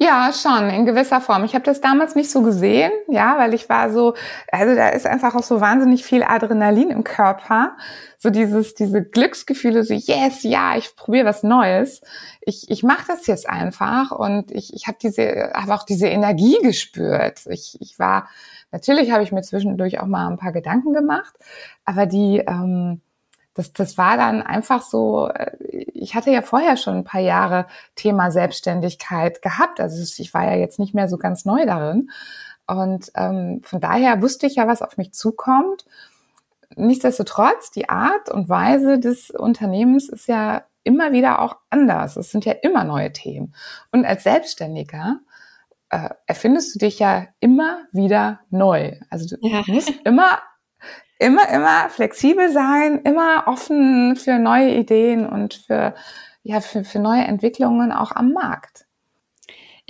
Ja, 0.00 0.32
schon, 0.32 0.70
in 0.70 0.86
gewisser 0.86 1.20
Form. 1.20 1.42
Ich 1.42 1.54
habe 1.54 1.64
das 1.64 1.80
damals 1.80 2.14
nicht 2.14 2.30
so 2.30 2.42
gesehen, 2.42 2.92
ja, 3.08 3.36
weil 3.36 3.52
ich 3.52 3.68
war 3.68 3.90
so, 3.90 4.14
also 4.52 4.76
da 4.76 4.90
ist 4.90 5.06
einfach 5.06 5.34
auch 5.34 5.42
so 5.42 5.60
wahnsinnig 5.60 6.04
viel 6.04 6.22
Adrenalin 6.22 6.90
im 6.90 7.02
Körper. 7.02 7.76
So 8.16 8.30
dieses, 8.30 8.74
diese 8.76 9.02
Glücksgefühle, 9.02 9.82
so 9.82 9.94
yes, 9.94 10.44
ja, 10.44 10.76
ich 10.76 10.94
probiere 10.94 11.26
was 11.26 11.42
Neues. 11.42 12.00
Ich, 12.42 12.70
ich 12.70 12.84
mache 12.84 13.08
das 13.08 13.26
jetzt 13.26 13.48
einfach 13.48 14.12
und 14.12 14.52
ich, 14.52 14.72
ich 14.72 14.86
habe 14.86 14.98
diese, 15.02 15.50
habe 15.54 15.74
auch 15.74 15.82
diese 15.82 16.06
Energie 16.06 16.58
gespürt. 16.62 17.46
Ich, 17.48 17.76
ich 17.80 17.98
war, 17.98 18.28
natürlich 18.70 19.10
habe 19.10 19.24
ich 19.24 19.32
mir 19.32 19.42
zwischendurch 19.42 19.98
auch 19.98 20.06
mal 20.06 20.28
ein 20.28 20.38
paar 20.38 20.52
Gedanken 20.52 20.92
gemacht, 20.92 21.34
aber 21.84 22.06
die, 22.06 22.38
ähm, 22.38 23.00
das, 23.54 23.72
das 23.72 23.98
war 23.98 24.16
dann 24.16 24.42
einfach 24.42 24.82
so, 24.82 25.28
äh, 25.28 25.86
ich 26.00 26.14
hatte 26.14 26.30
ja 26.30 26.42
vorher 26.42 26.76
schon 26.76 26.96
ein 26.96 27.04
paar 27.04 27.20
Jahre 27.20 27.66
Thema 27.94 28.30
Selbstständigkeit 28.30 29.42
gehabt. 29.42 29.80
Also 29.80 30.02
ich 30.22 30.34
war 30.34 30.44
ja 30.44 30.56
jetzt 30.56 30.78
nicht 30.78 30.94
mehr 30.94 31.08
so 31.08 31.18
ganz 31.18 31.44
neu 31.44 31.66
darin. 31.66 32.10
Und 32.66 33.10
ähm, 33.14 33.60
von 33.64 33.80
daher 33.80 34.20
wusste 34.22 34.46
ich 34.46 34.56
ja, 34.56 34.68
was 34.68 34.82
auf 34.82 34.96
mich 34.98 35.12
zukommt. 35.12 35.84
Nichtsdestotrotz, 36.76 37.70
die 37.70 37.88
Art 37.88 38.30
und 38.30 38.48
Weise 38.48 38.98
des 38.98 39.30
Unternehmens 39.30 40.08
ist 40.08 40.28
ja 40.28 40.64
immer 40.84 41.12
wieder 41.12 41.40
auch 41.40 41.56
anders. 41.70 42.16
Es 42.16 42.30
sind 42.30 42.44
ja 42.44 42.52
immer 42.52 42.84
neue 42.84 43.12
Themen. 43.12 43.54
Und 43.90 44.04
als 44.04 44.22
Selbstständiger 44.22 45.20
äh, 45.90 46.10
erfindest 46.26 46.74
du 46.74 46.78
dich 46.78 46.98
ja 46.98 47.26
immer 47.40 47.84
wieder 47.92 48.40
neu. 48.50 48.96
Also 49.10 49.36
du 49.36 49.48
ja. 49.48 49.62
musst 49.66 49.92
immer, 50.04 50.40
immer, 51.18 51.48
immer 51.48 51.88
flexibel 51.90 52.50
sein, 52.50 53.00
immer 53.04 53.44
offen 53.46 54.16
für 54.16 54.38
neue 54.38 54.74
Ideen 54.74 55.26
und 55.26 55.54
für, 55.54 55.94
ja, 56.42 56.60
für, 56.60 56.84
für 56.84 56.98
neue 56.98 57.22
Entwicklungen 57.22 57.92
auch 57.92 58.12
am 58.12 58.32
Markt. 58.32 58.86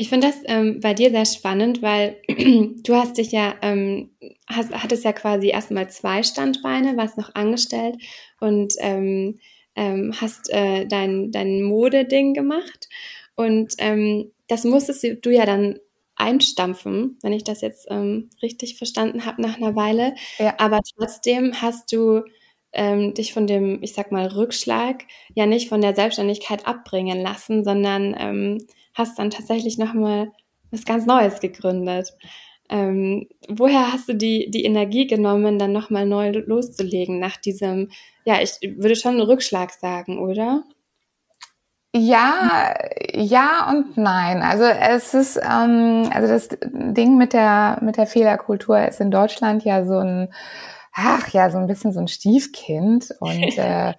Ich 0.01 0.11
finde 0.11 0.29
das 0.29 0.37
ähm, 0.45 0.79
bei 0.81 0.95
dir 0.95 1.11
sehr 1.11 1.27
spannend, 1.27 1.83
weil 1.83 2.17
du 2.29 2.95
hast 2.95 3.19
dich 3.19 3.33
ja, 3.33 3.55
ähm, 3.63 4.11
hast, 4.47 4.73
hattest 4.73 5.05
ja 5.05 5.13
quasi 5.13 5.49
erstmal 5.49 5.91
zwei 5.91 6.23
Standbeine, 6.23 6.97
warst 6.97 7.19
noch 7.19 7.35
angestellt 7.35 7.97
und 8.39 8.75
ähm, 8.79 9.41
ähm, 9.75 10.15
hast 10.21 10.51
äh, 10.51 10.87
dein, 10.87 11.33
dein 11.33 11.63
Modeding 11.63 12.33
gemacht. 12.33 12.89
Und 13.35 13.75
ähm, 13.79 14.31
das 14.47 14.65
musstest 14.65 15.05
du 15.23 15.31
ja 15.31 15.47
dann 15.47 15.79
einstampfen, 16.19 17.19
wenn 17.23 17.33
ich 17.33 17.45
das 17.45 17.61
jetzt 17.61 17.87
ähm, 17.91 18.31
richtig 18.43 18.77
verstanden 18.77 19.25
habe 19.25 19.41
nach 19.41 19.57
einer 19.57 19.77
Weile. 19.77 20.15
Ja. 20.39 20.55
Aber 20.59 20.81
trotzdem 20.97 21.55
hast 21.61 21.93
du 21.93 22.23
ähm, 22.73 23.15
dich 23.15 23.33
von 23.33 23.47
dem, 23.47 23.83
ich 23.83 23.95
sag 23.95 24.13
mal, 24.13 24.27
Rückschlag 24.27 25.05
ja 25.35 25.47
nicht 25.47 25.69
von 25.69 25.81
der 25.81 25.95
Selbstständigkeit 25.95 26.67
abbringen 26.67 27.21
lassen, 27.21 27.65
sondern 27.65 28.15
ähm, 28.19 28.59
hast 28.95 29.19
dann 29.19 29.31
tatsächlich 29.31 29.79
nochmal 29.79 30.33
was 30.71 30.85
ganz 30.85 31.07
Neues 31.07 31.41
gegründet. 31.41 32.13
Ähm, 32.69 33.27
woher 33.49 33.93
hast 33.93 34.09
du 34.09 34.15
die, 34.15 34.51
die 34.51 34.65
Energie 34.65 35.07
genommen, 35.07 35.59
dann 35.59 35.73
nochmal 35.73 36.05
neu 36.05 36.31
loszulegen 36.31 37.19
nach 37.19 37.39
diesem, 37.39 37.91
ja, 38.27 38.43
ich 38.43 38.59
würde 38.77 38.97
schon 38.97 39.13
einen 39.13 39.23
Rückschlag 39.23 39.73
sagen, 39.73 40.19
oder? 40.19 40.65
Ja, 41.99 42.75
ja 43.13 43.69
und 43.71 43.97
nein. 43.97 44.43
Also 44.43 44.65
es 44.65 45.15
ist, 45.15 45.37
ähm, 45.37 46.09
also 46.15 46.29
das 46.29 46.49
Ding 46.63 47.17
mit 47.17 47.33
der 47.33 47.79
mit 47.83 47.97
der 47.97 48.07
Fehlerkultur 48.07 48.79
ist 48.87 49.01
in 49.01 49.11
Deutschland 49.11 49.65
ja 49.65 49.85
so 49.85 49.99
ein, 49.99 50.33
ach 50.93 51.29
ja, 51.29 51.51
so 51.51 51.59
ein 51.59 51.67
bisschen 51.67 51.93
so 51.93 52.01
ein 52.01 52.09
Stiefkind 52.09 53.15
und 53.21 53.43
äh, 53.59 53.95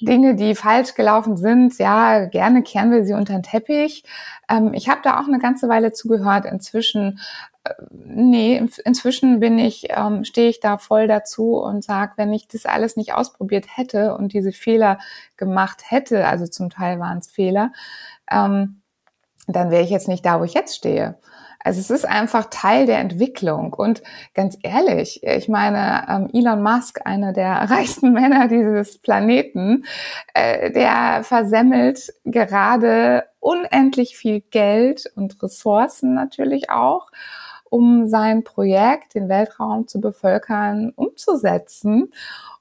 Dinge, 0.00 0.34
die 0.34 0.54
falsch 0.54 0.94
gelaufen 0.94 1.36
sind, 1.36 1.78
ja, 1.78 2.26
gerne 2.26 2.62
kehren 2.62 2.90
wir 2.90 3.04
sie 3.04 3.14
unter 3.14 3.34
den 3.34 3.42
Teppich. 3.42 4.04
Ähm, 4.48 4.72
ich 4.74 4.88
habe 4.88 5.00
da 5.02 5.20
auch 5.20 5.26
eine 5.26 5.38
ganze 5.38 5.68
Weile 5.68 5.92
zugehört. 5.92 6.44
Inzwischen, 6.44 7.20
äh, 7.64 7.74
nee, 7.90 8.56
inzwischen 8.84 9.40
bin 9.40 9.58
ich, 9.58 9.86
ähm, 9.90 10.24
stehe 10.24 10.48
ich 10.48 10.60
da 10.60 10.78
voll 10.78 11.08
dazu 11.08 11.56
und 11.56 11.84
sage, 11.84 12.12
wenn 12.16 12.32
ich 12.32 12.48
das 12.48 12.66
alles 12.66 12.96
nicht 12.96 13.14
ausprobiert 13.14 13.66
hätte 13.76 14.16
und 14.16 14.32
diese 14.32 14.52
Fehler 14.52 14.98
gemacht 15.36 15.82
hätte, 15.88 16.26
also 16.26 16.46
zum 16.46 16.70
Teil 16.70 16.98
waren 17.00 17.18
es 17.18 17.30
Fehler, 17.30 17.72
ähm, 18.30 18.80
dann 19.46 19.70
wäre 19.70 19.82
ich 19.82 19.90
jetzt 19.90 20.08
nicht 20.08 20.24
da, 20.24 20.40
wo 20.40 20.44
ich 20.44 20.54
jetzt 20.54 20.76
stehe. 20.76 21.18
Also 21.64 21.80
es 21.80 21.90
ist 21.90 22.04
einfach 22.04 22.48
Teil 22.50 22.84
der 22.84 22.98
Entwicklung. 22.98 23.72
Und 23.72 24.02
ganz 24.34 24.56
ehrlich, 24.62 25.22
ich 25.24 25.48
meine, 25.48 26.06
ähm, 26.08 26.28
Elon 26.32 26.62
Musk, 26.62 27.00
einer 27.04 27.32
der 27.32 27.52
reichsten 27.70 28.12
Männer 28.12 28.46
dieses 28.48 28.98
Planeten, 28.98 29.84
äh, 30.34 30.70
der 30.70 31.24
versemmelt 31.24 32.12
gerade 32.24 33.24
unendlich 33.40 34.16
viel 34.16 34.40
Geld 34.40 35.10
und 35.16 35.42
Ressourcen 35.42 36.14
natürlich 36.14 36.70
auch, 36.70 37.10
um 37.70 38.08
sein 38.08 38.44
Projekt, 38.44 39.14
den 39.14 39.28
Weltraum 39.30 39.88
zu 39.88 40.00
bevölkern, 40.00 40.92
umzusetzen. 40.94 42.12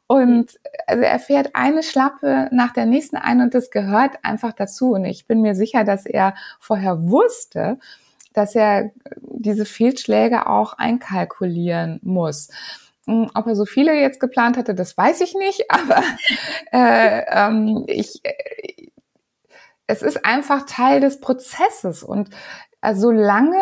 Und 0.07 0.59
also 0.87 1.03
er 1.03 1.19
fährt 1.19 1.51
eine 1.55 1.83
Schlappe 1.83 2.47
nach 2.51 2.71
der 2.71 2.85
nächsten 2.85 3.17
ein 3.17 3.41
und 3.41 3.53
das 3.53 3.69
gehört 3.69 4.11
einfach 4.23 4.53
dazu. 4.53 4.91
Und 4.93 5.05
ich 5.05 5.27
bin 5.27 5.41
mir 5.41 5.55
sicher, 5.55 5.83
dass 5.83 6.05
er 6.05 6.35
vorher 6.59 7.09
wusste, 7.09 7.79
dass 8.33 8.55
er 8.55 8.91
diese 9.21 9.65
Fehlschläge 9.65 10.47
auch 10.47 10.73
einkalkulieren 10.73 11.99
muss. 12.03 12.49
Hm, 13.05 13.29
ob 13.33 13.47
er 13.47 13.55
so 13.55 13.65
viele 13.65 13.93
jetzt 13.99 14.19
geplant 14.19 14.57
hatte, 14.57 14.75
das 14.75 14.97
weiß 14.97 15.21
ich 15.21 15.35
nicht, 15.35 15.65
aber 15.69 16.03
äh, 16.71 17.23
ähm, 17.29 17.83
ich, 17.87 18.21
äh, 18.23 18.89
es 19.87 20.01
ist 20.01 20.25
einfach 20.25 20.65
Teil 20.65 21.01
des 21.01 21.19
Prozesses 21.19 22.03
und 22.03 22.29
äh, 22.81 22.95
solange 22.95 23.61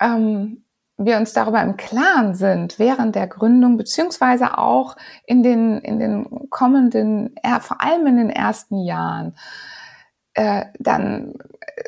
ähm, 0.00 0.64
wir 0.96 1.16
uns 1.16 1.32
darüber 1.32 1.60
im 1.60 1.76
Klaren 1.76 2.34
sind 2.36 2.78
während 2.78 3.16
der 3.16 3.26
Gründung 3.26 3.76
beziehungsweise 3.76 4.58
auch 4.58 4.96
in 5.26 5.42
den 5.42 5.78
in 5.78 5.98
den 5.98 6.48
kommenden, 6.50 7.34
vor 7.60 7.80
allem 7.80 8.06
in 8.06 8.16
den 8.16 8.30
ersten 8.30 8.78
Jahren, 8.78 9.36
äh, 10.34 10.66
dann 10.78 11.34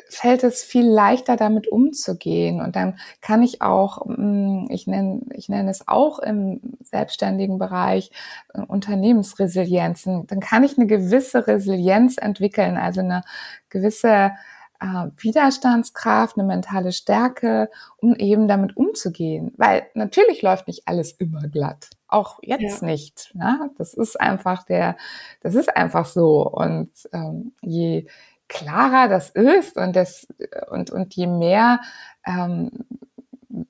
fällt 0.09 0.43
es 0.43 0.63
viel 0.63 0.87
leichter, 0.87 1.35
damit 1.35 1.67
umzugehen. 1.67 2.61
Und 2.61 2.75
dann 2.75 2.97
kann 3.21 3.43
ich 3.43 3.61
auch, 3.61 4.05
mm, 4.05 4.67
ich 4.69 4.87
nenne, 4.87 5.21
ich 5.33 5.49
nenne 5.49 5.69
es 5.69 5.87
auch 5.87 6.19
im 6.19 6.61
selbstständigen 6.81 7.57
Bereich 7.57 8.11
äh, 8.53 8.61
Unternehmensresilienzen, 8.61 10.27
dann 10.27 10.39
kann 10.39 10.63
ich 10.63 10.77
eine 10.77 10.87
gewisse 10.87 11.47
Resilienz 11.47 12.17
entwickeln, 12.17 12.77
also 12.77 13.01
eine 13.01 13.23
gewisse 13.69 14.31
äh, 14.79 15.07
Widerstandskraft, 15.17 16.37
eine 16.37 16.47
mentale 16.47 16.91
Stärke, 16.91 17.69
um 17.97 18.15
eben 18.15 18.47
damit 18.47 18.77
umzugehen. 18.77 19.53
Weil 19.57 19.87
natürlich 19.93 20.41
läuft 20.41 20.67
nicht 20.67 20.87
alles 20.87 21.13
immer 21.13 21.47
glatt. 21.47 21.89
Auch 22.07 22.39
jetzt 22.41 22.81
ja. 22.81 22.87
nicht. 22.87 23.31
Ne? 23.35 23.71
Das 23.77 23.93
ist 23.93 24.19
einfach 24.19 24.63
der, 24.63 24.97
das 25.41 25.55
ist 25.55 25.75
einfach 25.75 26.05
so. 26.05 26.47
Und 26.47 26.91
ähm, 27.11 27.53
je, 27.61 28.07
klarer 28.47 29.07
das 29.07 29.29
ist 29.29 29.77
und, 29.77 29.95
das, 29.95 30.27
und, 30.69 30.89
und 30.91 31.15
je 31.15 31.27
mehr 31.27 31.81
ähm, 32.25 32.71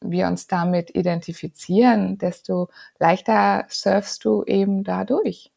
wir 0.01 0.27
uns 0.27 0.47
damit 0.47 0.95
identifizieren, 0.95 2.17
desto 2.17 2.69
leichter 2.99 3.65
surfst 3.69 4.19
du 4.23 4.43
eben 4.43 4.83
dadurch. 4.83 5.51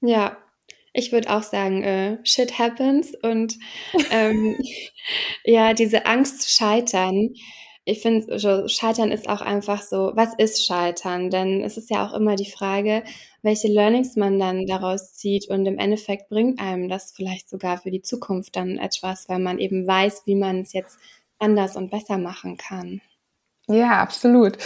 Ja, 0.00 0.36
ich 0.92 1.12
würde 1.12 1.30
auch 1.30 1.42
sagen, 1.42 1.82
äh, 1.82 2.18
shit 2.24 2.58
happens 2.58 3.14
und 3.22 3.56
ähm, 4.10 4.56
ja, 5.44 5.72
diese 5.72 6.06
Angst 6.06 6.42
zu 6.42 6.50
scheitern. 6.50 7.30
Ich 7.84 8.02
finde, 8.02 8.38
so, 8.38 8.68
Scheitern 8.68 9.10
ist 9.10 9.28
auch 9.28 9.40
einfach 9.40 9.82
so, 9.82 10.12
was 10.14 10.34
ist 10.34 10.64
Scheitern? 10.64 11.30
Denn 11.30 11.62
es 11.62 11.76
ist 11.76 11.90
ja 11.90 12.06
auch 12.06 12.12
immer 12.12 12.36
die 12.36 12.50
Frage, 12.50 13.02
welche 13.42 13.68
Learnings 13.68 14.16
man 14.16 14.38
dann 14.38 14.66
daraus 14.66 15.14
zieht 15.14 15.48
und 15.48 15.66
im 15.66 15.78
Endeffekt 15.78 16.28
bringt 16.28 16.60
einem 16.60 16.88
das 16.88 17.12
vielleicht 17.12 17.48
sogar 17.48 17.78
für 17.78 17.90
die 17.90 18.02
Zukunft 18.02 18.56
dann 18.56 18.78
etwas, 18.78 19.28
weil 19.28 19.38
man 19.38 19.58
eben 19.58 19.86
weiß, 19.86 20.22
wie 20.26 20.36
man 20.36 20.60
es 20.60 20.72
jetzt 20.72 20.98
anders 21.38 21.76
und 21.76 21.90
besser 21.90 22.18
machen 22.18 22.56
kann. 22.58 23.00
Ja, 23.66 24.00
absolut. 24.00 24.58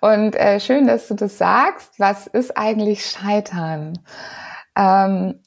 Und 0.00 0.34
äh, 0.34 0.60
schön, 0.60 0.86
dass 0.86 1.08
du 1.08 1.14
das 1.14 1.38
sagst. 1.38 1.98
Was 1.98 2.26
ist 2.26 2.56
eigentlich 2.56 3.04
Scheitern? 3.04 3.98
Ähm, 4.76 5.40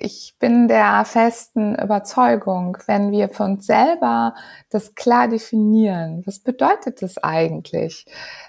ich 0.00 0.36
bin 0.38 0.66
der 0.68 1.04
festen 1.04 1.74
Überzeugung, 1.74 2.78
wenn 2.86 3.10
wir 3.10 3.28
für 3.28 3.44
uns 3.44 3.66
selber 3.66 4.34
das 4.70 4.94
klar 4.94 5.28
definieren, 5.28 6.22
was 6.26 6.38
bedeutet 6.40 7.02
das 7.02 7.18
eigentlich, 7.18 8.06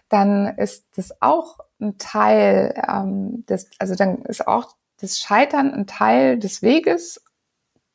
dann 0.09 0.47
ist 0.57 0.85
das 0.95 1.21
auch 1.21 1.59
ein 1.79 1.97
Teil 1.97 2.73
ähm, 2.87 3.45
des, 3.47 3.69
also 3.79 3.95
dann 3.95 4.23
ist 4.23 4.47
auch 4.47 4.75
das 5.01 5.19
Scheitern 5.19 5.73
ein 5.73 5.87
Teil 5.87 6.39
des 6.39 6.61
Weges 6.61 7.23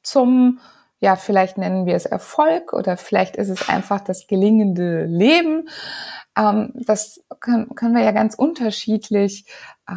zum, 0.02 0.60
ja, 0.98 1.16
vielleicht 1.16 1.56
nennen 1.56 1.86
wir 1.86 1.94
es 1.94 2.06
Erfolg 2.06 2.72
oder 2.72 2.96
vielleicht 2.96 3.36
ist 3.36 3.48
es 3.48 3.68
einfach 3.68 4.00
das 4.00 4.26
gelingende 4.26 5.04
Leben. 5.04 5.68
Ähm, 6.36 6.72
das 6.74 7.24
können, 7.40 7.74
können 7.74 7.94
wir 7.94 8.02
ja 8.02 8.12
ganz 8.12 8.34
unterschiedlich 8.34 9.46
äh, 9.88 9.94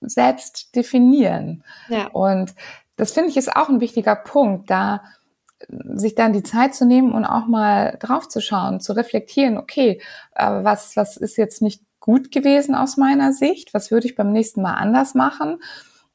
selbst 0.00 0.74
definieren. 0.74 1.64
Ja. 1.88 2.08
Und 2.08 2.54
das 2.96 3.12
finde 3.12 3.30
ich 3.30 3.36
ist 3.36 3.54
auch 3.54 3.68
ein 3.68 3.80
wichtiger 3.80 4.16
Punkt, 4.16 4.70
da 4.70 5.02
sich 5.94 6.14
dann 6.14 6.32
die 6.32 6.42
Zeit 6.42 6.74
zu 6.74 6.86
nehmen 6.86 7.12
und 7.12 7.24
auch 7.24 7.46
mal 7.46 7.96
drauf 7.98 8.28
zu 8.28 8.40
schauen, 8.40 8.80
zu 8.80 8.92
reflektieren, 8.92 9.58
okay, 9.58 10.00
äh, 10.34 10.46
was, 10.62 10.96
was 10.96 11.16
ist 11.16 11.36
jetzt 11.36 11.62
nicht 11.62 11.82
gut 12.00 12.30
gewesen 12.30 12.74
aus 12.74 12.96
meiner 12.96 13.32
Sicht? 13.32 13.74
Was 13.74 13.90
würde 13.90 14.06
ich 14.06 14.14
beim 14.14 14.32
nächsten 14.32 14.62
Mal 14.62 14.74
anders 14.74 15.14
machen? 15.14 15.60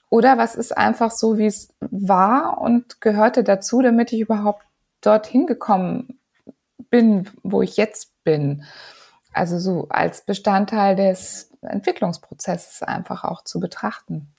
Oder 0.10 0.38
was 0.38 0.56
ist 0.56 0.78
einfach 0.78 1.12
so, 1.12 1.38
wie 1.38 1.48
es 1.48 1.70
war 1.80 2.62
und 2.62 3.02
gehörte 3.02 3.44
dazu, 3.44 3.82
damit 3.82 4.14
ich 4.14 4.22
überhaupt 4.22 4.64
dorthin 5.02 5.46
gekommen 5.46 6.20
bin, 6.90 7.30
wo 7.42 7.62
ich 7.62 7.78
jetzt 7.78 8.12
bin? 8.24 8.64
Also 9.34 9.60
so 9.60 9.88
als 9.90 10.26
Bestandteil 10.26 10.96
des 10.96 11.53
Entwicklungsprozesses 11.64 12.84
einfach 12.84 13.24
auch 13.24 13.44
zu 13.44 13.60
betrachten. 13.60 14.34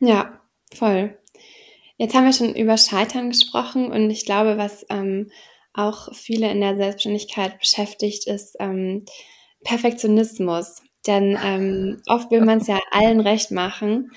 Ja, 0.00 0.40
voll. 0.74 1.16
Jetzt 1.96 2.14
haben 2.14 2.24
wir 2.24 2.32
schon 2.32 2.54
über 2.54 2.76
Scheitern 2.76 3.30
gesprochen 3.30 3.90
und 3.90 4.10
ich 4.10 4.24
glaube, 4.24 4.56
was 4.56 4.86
ähm, 4.88 5.30
auch 5.72 6.14
viele 6.14 6.50
in 6.50 6.60
der 6.60 6.76
Selbstständigkeit 6.76 7.58
beschäftigt, 7.58 8.26
ist 8.26 8.56
ähm, 8.60 9.04
Perfektionismus. 9.64 10.82
Denn 11.06 11.38
ähm, 11.42 12.02
oft 12.06 12.30
will 12.30 12.44
man 12.44 12.58
es 12.58 12.66
ja 12.66 12.78
allen 12.90 13.20
recht 13.20 13.50
machen. 13.50 14.12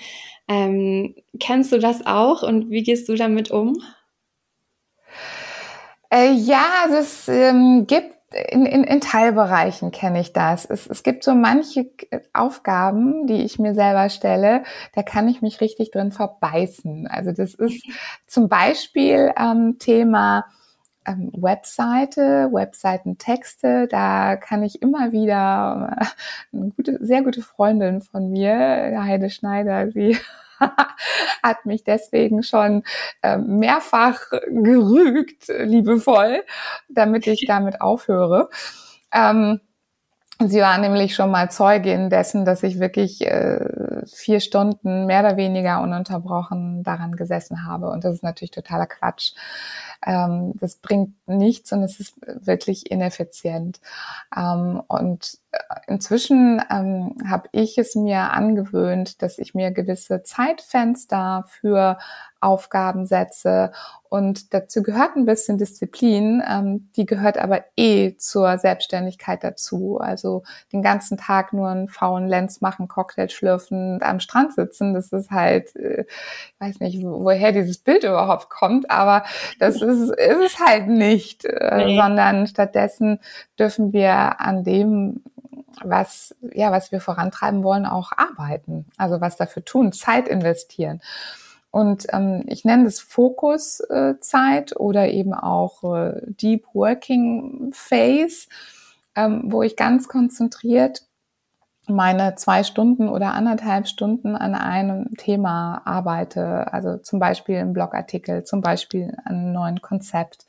Ähm, 0.48 1.14
kennst 1.38 1.72
du 1.72 1.78
das 1.78 2.04
auch 2.04 2.42
und 2.42 2.70
wie 2.70 2.82
gehst 2.82 3.08
du 3.08 3.14
damit 3.14 3.50
um? 3.50 3.82
Äh, 6.10 6.32
ja, 6.32 6.64
also 6.82 6.96
es 6.96 7.28
ähm, 7.28 7.86
gibt 7.86 8.14
in, 8.50 8.66
in, 8.66 8.84
in 8.84 9.00
Teilbereichen 9.00 9.90
kenne 9.90 10.20
ich 10.20 10.32
das. 10.32 10.64
Es, 10.64 10.86
es 10.86 11.02
gibt 11.02 11.24
so 11.24 11.34
manche 11.34 11.90
Aufgaben, 12.32 13.26
die 13.26 13.42
ich 13.42 13.58
mir 13.58 13.74
selber 13.74 14.08
stelle, 14.08 14.64
da 14.94 15.02
kann 15.02 15.28
ich 15.28 15.42
mich 15.42 15.60
richtig 15.60 15.90
drin 15.90 16.12
verbeißen. 16.12 17.06
Also 17.06 17.32
das 17.32 17.54
ist 17.54 17.86
zum 18.26 18.48
Beispiel 18.48 19.32
ähm, 19.38 19.76
Thema 19.78 20.44
ähm, 21.06 21.30
Webseite, 21.34 22.50
Webseitentexte. 22.52 23.88
Da 23.88 24.36
kann 24.36 24.62
ich 24.62 24.82
immer 24.82 25.12
wieder 25.12 25.96
äh, 26.00 26.56
eine 26.56 26.70
gute, 26.70 26.98
sehr 27.04 27.22
gute 27.22 27.42
Freundin 27.42 28.02
von 28.02 28.30
mir, 28.30 29.02
Heide 29.02 29.30
Schneider, 29.30 29.90
sie 29.90 30.16
hat 31.42 31.66
mich 31.66 31.84
deswegen 31.84 32.42
schon 32.42 32.84
äh, 33.22 33.38
mehrfach 33.38 34.20
gerügt, 34.48 35.48
liebevoll, 35.48 36.44
damit 36.88 37.26
ich 37.26 37.44
damit 37.48 37.80
aufhöre. 37.80 38.48
Ähm, 39.12 39.60
Sie 40.40 40.60
war 40.60 40.76
nämlich 40.78 41.14
schon 41.14 41.30
mal 41.30 41.50
Zeugin 41.50 42.10
dessen, 42.10 42.44
dass 42.44 42.62
ich 42.62 42.80
wirklich 42.80 43.24
äh, 43.24 43.64
vier 44.06 44.40
Stunden 44.40 45.06
mehr 45.06 45.20
oder 45.20 45.36
weniger 45.36 45.80
ununterbrochen 45.82 46.82
daran 46.82 47.16
gesessen 47.16 47.66
habe. 47.66 47.90
Und 47.90 48.04
das 48.04 48.14
ist 48.14 48.22
natürlich 48.22 48.50
totaler 48.50 48.86
Quatsch. 48.86 49.32
Ähm, 50.06 50.52
das 50.54 50.76
bringt 50.76 51.14
nichts 51.26 51.72
und 51.72 51.82
es 51.82 52.00
ist 52.00 52.14
wirklich 52.24 52.90
ineffizient. 52.90 53.80
Ähm, 54.36 54.82
und 54.88 55.38
äh, 55.52 55.58
inzwischen 55.86 56.62
ähm, 56.70 57.16
habe 57.28 57.48
ich 57.52 57.78
es 57.78 57.94
mir 57.94 58.32
angewöhnt, 58.32 59.22
dass 59.22 59.38
ich 59.38 59.54
mir 59.54 59.70
gewisse 59.70 60.22
Zeitfenster 60.22 61.44
für 61.48 61.98
Aufgaben 62.42 63.06
setze. 63.06 63.70
Und 64.08 64.52
dazu 64.52 64.82
gehört 64.82 65.16
ein 65.16 65.24
bisschen 65.24 65.58
Disziplin, 65.58 66.42
ähm, 66.46 66.90
die 66.96 67.06
gehört 67.06 67.38
aber 67.38 67.64
eh 67.76 68.16
zur 68.16 68.58
Selbstständigkeit 68.58 69.44
dazu. 69.44 69.98
Also 70.00 70.42
den 70.72 70.82
ganzen 70.82 71.16
Tag 71.16 71.52
nur 71.52 71.68
einen 71.68 71.88
faulen 71.88 72.28
Lenz 72.28 72.60
machen, 72.60 72.88
Cocktail 72.88 73.28
schlürfen, 73.28 73.91
am 74.00 74.20
Strand 74.20 74.54
sitzen, 74.54 74.94
das 74.94 75.12
ist 75.12 75.30
halt, 75.30 75.74
äh, 75.76 76.04
ich 76.04 76.60
weiß 76.60 76.80
nicht, 76.80 77.02
woher 77.02 77.52
dieses 77.52 77.78
Bild 77.78 78.04
überhaupt 78.04 78.48
kommt, 78.48 78.90
aber 78.90 79.24
das 79.58 79.76
ist, 79.82 80.10
ist 80.10 80.40
es 80.44 80.58
halt 80.58 80.88
nicht, 80.88 81.44
äh, 81.44 81.84
nee. 81.84 81.96
sondern 81.96 82.46
stattdessen 82.46 83.18
dürfen 83.58 83.92
wir 83.92 84.40
an 84.40 84.64
dem 84.64 85.22
was, 85.84 86.34
ja, 86.52 86.70
was 86.70 86.92
wir 86.92 87.00
vorantreiben 87.00 87.64
wollen, 87.64 87.86
auch 87.86 88.12
arbeiten. 88.16 88.86
Also 88.96 89.20
was 89.20 89.36
dafür 89.36 89.64
tun, 89.64 89.92
Zeit 89.92 90.28
investieren. 90.28 91.00
Und 91.70 92.06
ähm, 92.12 92.44
ich 92.48 92.64
nenne 92.64 92.84
das 92.84 93.00
Fokuszeit 93.00 94.72
äh, 94.72 94.74
oder 94.74 95.08
eben 95.08 95.32
auch 95.32 95.82
äh, 95.96 96.20
Deep 96.26 96.66
Working 96.74 97.72
Phase, 97.72 98.48
ähm, 99.16 99.44
wo 99.46 99.62
ich 99.62 99.76
ganz 99.76 100.06
konzentriert 100.06 101.02
meine 101.88 102.36
zwei 102.36 102.62
Stunden 102.62 103.08
oder 103.08 103.34
anderthalb 103.34 103.88
Stunden 103.88 104.36
an 104.36 104.54
einem 104.54 105.14
Thema 105.16 105.82
arbeite. 105.84 106.72
Also 106.72 106.98
zum 106.98 107.18
Beispiel 107.18 107.56
im 107.56 107.72
Blogartikel, 107.72 108.44
zum 108.44 108.60
Beispiel 108.60 109.16
an 109.24 109.36
einem 109.36 109.52
neuen 109.52 109.82
Konzept. 109.82 110.46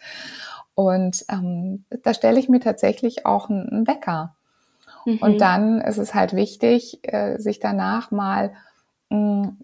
Und 0.75 1.25
ähm, 1.29 1.85
da 2.03 2.13
stelle 2.13 2.39
ich 2.39 2.49
mir 2.49 2.59
tatsächlich 2.59 3.25
auch 3.25 3.49
einen, 3.49 3.87
Wecker. 3.87 4.35
Mhm. 5.05 5.17
Und 5.17 5.41
dann 5.41 5.81
ist 5.81 5.97
es 5.97 6.13
halt 6.13 6.33
wichtig, 6.33 6.99
äh, 7.03 7.37
sich 7.37 7.59
danach 7.59 8.11
mal 8.11 8.53
mh, 9.09 9.17
mm, 9.17 9.57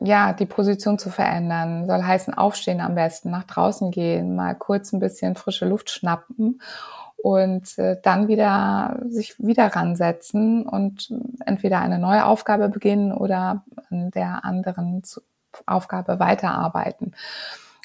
ja, 0.00 0.32
die 0.32 0.46
Position 0.46 0.98
zu 0.98 1.10
verändern. 1.10 1.86
Soll 1.88 2.02
heißen, 2.02 2.32
aufstehen 2.34 2.80
am 2.80 2.94
besten, 2.94 3.30
nach 3.30 3.44
draußen 3.44 3.90
gehen, 3.90 4.36
mal 4.36 4.54
kurz 4.54 4.92
ein 4.92 5.00
bisschen 5.00 5.34
frische 5.34 5.66
Luft 5.66 5.90
schnappen 5.90 6.60
und 7.22 7.78
äh, 7.78 8.00
dann 8.02 8.28
wieder 8.28 9.00
sich 9.08 9.38
wieder 9.38 9.66
ransetzen 9.66 10.66
und 10.66 11.12
entweder 11.44 11.80
eine 11.80 11.98
neue 11.98 12.24
Aufgabe 12.24 12.68
beginnen 12.68 13.12
oder 13.12 13.64
an 13.90 14.10
der 14.12 14.44
anderen 14.44 15.02
Aufgabe 15.66 16.20
weiterarbeiten. 16.20 17.14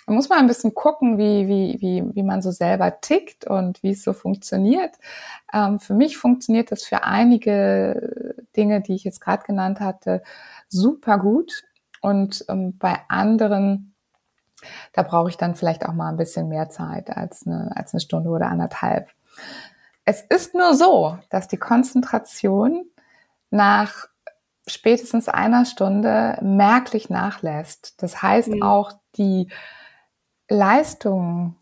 Da 0.05 0.13
muss 0.13 0.29
man 0.29 0.39
ein 0.39 0.47
bisschen 0.47 0.73
gucken, 0.73 1.17
wie, 1.17 1.47
wie, 1.47 1.77
wie, 1.79 2.15
wie 2.15 2.23
man 2.23 2.41
so 2.41 2.51
selber 2.51 2.99
tickt 2.99 3.45
und 3.47 3.81
wie 3.83 3.91
es 3.91 4.03
so 4.03 4.13
funktioniert. 4.13 4.95
Ähm, 5.53 5.79
für 5.79 5.93
mich 5.93 6.17
funktioniert 6.17 6.71
das 6.71 6.83
für 6.83 7.03
einige 7.03 8.35
Dinge, 8.55 8.81
die 8.81 8.95
ich 8.95 9.03
jetzt 9.05 9.21
gerade 9.21 9.43
genannt 9.43 9.79
hatte, 9.79 10.21
super 10.67 11.17
gut. 11.17 11.63
Und 12.01 12.43
ähm, 12.49 12.77
bei 12.77 12.99
anderen, 13.07 13.95
da 14.91 15.03
brauche 15.03 15.29
ich 15.29 15.37
dann 15.37 15.55
vielleicht 15.55 15.85
auch 15.87 15.93
mal 15.93 16.09
ein 16.09 16.17
bisschen 16.17 16.49
mehr 16.49 16.69
Zeit 16.69 17.09
als 17.15 17.47
eine, 17.47 17.71
als 17.75 17.93
eine 17.93 18.01
Stunde 18.01 18.29
oder 18.29 18.47
anderthalb. 18.47 19.09
Es 20.05 20.21
ist 20.21 20.53
nur 20.53 20.73
so, 20.73 21.17
dass 21.29 21.47
die 21.47 21.57
Konzentration 21.57 22.85
nach 23.49 24.07
spätestens 24.67 25.29
einer 25.29 25.65
Stunde 25.65 26.37
merklich 26.41 27.09
nachlässt. 27.09 28.01
Das 28.01 28.21
heißt 28.21 28.49
mhm. 28.49 28.63
auch 28.63 28.93
die 29.15 29.49
Leistung 30.49 31.55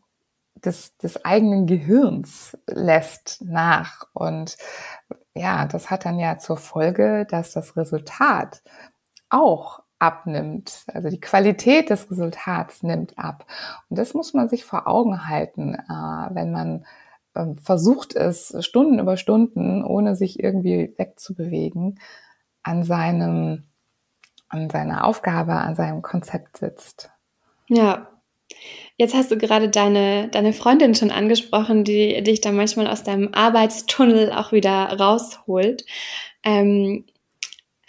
des, 0.56 0.98
des 0.98 1.26
eigenen 1.26 1.66
Gehirns 1.66 2.58
lässt 2.68 3.42
nach. 3.42 4.08
Und 4.14 4.58
ja, 5.34 5.66
das 5.66 5.90
hat 5.90 6.06
dann 6.06 6.20
ja 6.20 6.38
zur 6.38 6.58
Folge, 6.58 7.26
dass 7.30 7.52
das 7.52 7.76
Resultat 7.78 8.62
auch 9.30 9.82
abnimmt. 9.98 10.84
Also 10.94 11.10
die 11.10 11.20
Qualität 11.20 11.90
des 11.90 12.10
Resultats 12.10 12.84
nimmt 12.84 13.18
ab. 13.18 13.46
Und 13.90 13.98
das 13.98 14.14
muss 14.14 14.34
man 14.34 14.50
sich 14.50 14.66
vor 14.66 14.88
Augen 14.88 15.28
halten, 15.28 15.76
äh, 15.76 16.36
wenn 16.36 16.52
man 16.52 16.86
ähm, 17.36 17.58
versucht 17.58 18.16
es 18.16 18.56
Stunden 18.60 19.00
über 19.00 19.18
Stunden, 19.18 19.84
ohne 19.84 20.16
sich 20.16 20.40
irgendwie 20.40 20.94
wegzubewegen, 20.98 22.00
an 22.64 22.84
seinem, 22.84 23.66
an 24.50 24.70
seiner 24.70 25.06
Aufgabe, 25.06 25.54
an 25.54 25.76
seinem 25.76 26.02
Konzept 26.02 26.58
sitzt. 26.58 27.10
Ja. 27.68 28.08
Jetzt 28.98 29.16
hast 29.16 29.32
du 29.32 29.38
gerade 29.38 29.70
deine, 29.70 30.28
deine 30.28 30.54
Freundin 30.54 30.94
schon 30.94 31.10
angesprochen, 31.10 31.86
die 31.86 32.22
dich 32.22 32.42
da 32.42 32.52
manchmal 32.52 32.88
aus 32.88 33.04
deinem 33.04 33.30
Arbeitstunnel 33.34 34.32
auch 34.34 34.52
wieder 34.52 35.00
rausholt. 35.00 35.86
Ähm, 36.44 37.06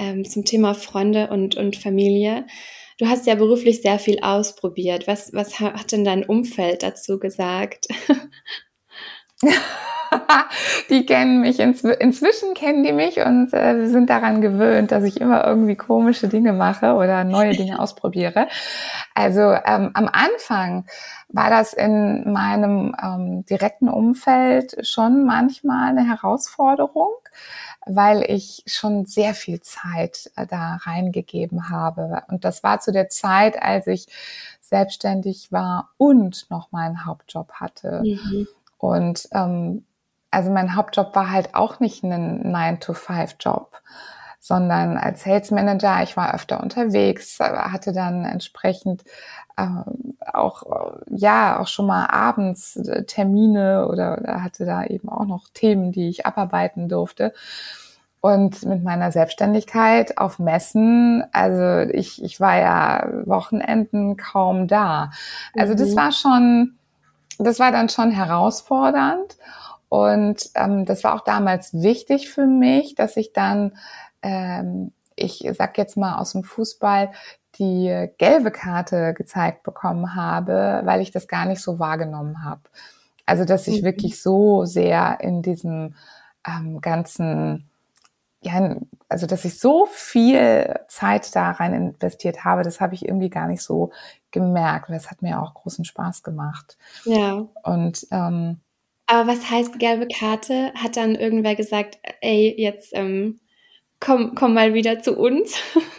ähm, 0.02 0.24
zum 0.24 0.44
Thema 0.44 0.74
Freunde 0.74 1.28
und, 1.28 1.56
und 1.56 1.76
Familie. 1.76 2.46
Du 2.98 3.06
hast 3.08 3.26
ja 3.26 3.34
beruflich 3.34 3.82
sehr 3.82 3.98
viel 3.98 4.20
ausprobiert. 4.20 5.06
Was, 5.06 5.32
was 5.32 5.60
hat 5.60 5.92
denn 5.92 6.04
dein 6.04 6.24
Umfeld 6.24 6.82
dazu 6.82 7.18
gesagt? 7.18 7.88
die 10.90 11.06
kennen 11.06 11.40
mich, 11.40 11.58
inzw 11.58 11.94
inzwischen 11.98 12.54
kennen 12.54 12.82
die 12.82 12.92
mich 12.92 13.18
und 13.20 13.52
äh, 13.52 13.86
sind 13.88 14.10
daran 14.10 14.40
gewöhnt, 14.40 14.92
dass 14.92 15.04
ich 15.04 15.20
immer 15.20 15.46
irgendwie 15.46 15.76
komische 15.76 16.28
Dinge 16.28 16.52
mache 16.52 16.94
oder 16.94 17.24
neue 17.24 17.52
Dinge 17.52 17.78
ausprobiere. 17.80 18.48
Also 19.14 19.40
ähm, 19.40 19.90
am 19.94 20.08
Anfang 20.12 20.86
war 21.28 21.50
das 21.50 21.72
in 21.72 22.30
meinem 22.32 22.94
ähm, 23.02 23.44
direkten 23.46 23.88
Umfeld 23.88 24.86
schon 24.86 25.24
manchmal 25.24 25.90
eine 25.90 26.06
Herausforderung 26.06 27.10
weil 27.86 28.22
ich 28.28 28.62
schon 28.66 29.06
sehr 29.06 29.34
viel 29.34 29.60
Zeit 29.60 30.30
äh, 30.36 30.46
da 30.46 30.76
reingegeben 30.82 31.70
habe. 31.70 32.22
Und 32.28 32.44
das 32.44 32.62
war 32.62 32.80
zu 32.80 32.92
der 32.92 33.08
Zeit, 33.08 33.60
als 33.60 33.86
ich 33.86 34.06
selbstständig 34.60 35.50
war 35.50 35.90
und 35.98 36.46
noch 36.50 36.72
meinen 36.72 37.04
Hauptjob 37.04 37.54
hatte. 37.54 38.02
Mhm. 38.04 38.46
Und 38.82 39.28
ähm, 39.32 39.84
also 40.32 40.50
mein 40.50 40.74
Hauptjob 40.74 41.14
war 41.14 41.30
halt 41.30 41.54
auch 41.54 41.78
nicht 41.78 42.02
ein 42.02 42.52
9-to-5-Job, 42.52 43.80
sondern 44.40 44.98
als 44.98 45.22
Sales 45.22 45.52
Manager, 45.52 46.02
ich 46.02 46.16
war 46.16 46.34
öfter 46.34 46.60
unterwegs, 46.60 47.38
hatte 47.38 47.92
dann 47.92 48.24
entsprechend 48.24 49.04
äh, 49.56 49.66
auch, 50.32 50.64
ja, 51.10 51.60
auch 51.60 51.68
schon 51.68 51.86
mal 51.86 52.06
abends 52.06 52.74
äh, 52.74 53.04
Termine 53.04 53.86
oder, 53.86 54.18
oder 54.20 54.42
hatte 54.42 54.66
da 54.66 54.84
eben 54.84 55.08
auch 55.08 55.26
noch 55.26 55.46
Themen, 55.54 55.92
die 55.92 56.08
ich 56.08 56.26
abarbeiten 56.26 56.88
durfte. 56.88 57.32
Und 58.20 58.64
mit 58.64 58.82
meiner 58.82 59.12
Selbstständigkeit 59.12 60.18
auf 60.18 60.40
Messen, 60.40 61.22
also 61.32 61.88
ich, 61.92 62.22
ich 62.24 62.40
war 62.40 62.56
ja 62.58 63.08
Wochenenden 63.26 64.16
kaum 64.16 64.66
da. 64.66 65.12
Also 65.56 65.74
mhm. 65.74 65.78
das 65.78 65.94
war 65.94 66.10
schon, 66.10 66.78
das 67.44 67.58
war 67.58 67.72
dann 67.72 67.88
schon 67.88 68.10
herausfordernd. 68.10 69.36
Und 69.88 70.50
ähm, 70.54 70.86
das 70.86 71.04
war 71.04 71.14
auch 71.14 71.24
damals 71.24 71.74
wichtig 71.74 72.30
für 72.30 72.46
mich, 72.46 72.94
dass 72.94 73.16
ich 73.16 73.32
dann 73.32 73.76
ähm, 74.22 74.92
ich 75.16 75.44
sag 75.56 75.78
jetzt 75.78 75.96
mal 75.96 76.18
aus 76.18 76.32
dem 76.32 76.44
Fußball, 76.44 77.10
die 77.58 78.08
gelbe 78.18 78.50
Karte 78.50 79.14
gezeigt 79.14 79.62
bekommen 79.62 80.14
habe, 80.14 80.82
weil 80.84 81.00
ich 81.00 81.10
das 81.10 81.28
gar 81.28 81.44
nicht 81.44 81.60
so 81.60 81.78
wahrgenommen 81.78 82.44
habe. 82.44 82.62
Also 83.26 83.44
dass 83.44 83.68
ich 83.68 83.82
mhm. 83.82 83.86
wirklich 83.86 84.22
so 84.22 84.64
sehr 84.64 85.18
in 85.20 85.42
diesem 85.42 85.94
ähm, 86.46 86.80
ganzen, 86.80 87.68
ja, 88.42 88.76
also 89.08 89.26
dass 89.26 89.44
ich 89.44 89.58
so 89.58 89.86
viel 89.86 90.80
Zeit 90.88 91.34
da 91.34 91.52
rein 91.52 91.74
investiert 91.74 92.44
habe, 92.44 92.62
das 92.62 92.80
habe 92.80 92.94
ich 92.94 93.06
irgendwie 93.06 93.30
gar 93.30 93.46
nicht 93.46 93.62
so 93.62 93.92
gemerkt. 94.30 94.90
Das 94.90 95.10
hat 95.10 95.22
mir 95.22 95.40
auch 95.40 95.54
großen 95.54 95.84
Spaß 95.84 96.22
gemacht. 96.22 96.76
Ja. 97.04 97.46
Und 97.62 98.06
ähm, 98.10 98.60
aber 99.06 99.28
was 99.28 99.50
heißt 99.50 99.78
gelbe 99.78 100.08
Karte? 100.08 100.72
Hat 100.74 100.96
dann 100.96 101.14
irgendwer 101.14 101.54
gesagt, 101.54 101.98
ey, 102.20 102.54
jetzt 102.56 102.90
ähm, 102.94 103.40
komm, 104.00 104.34
komm 104.34 104.54
mal 104.54 104.74
wieder 104.74 105.00
zu 105.00 105.16
uns? 105.16 105.56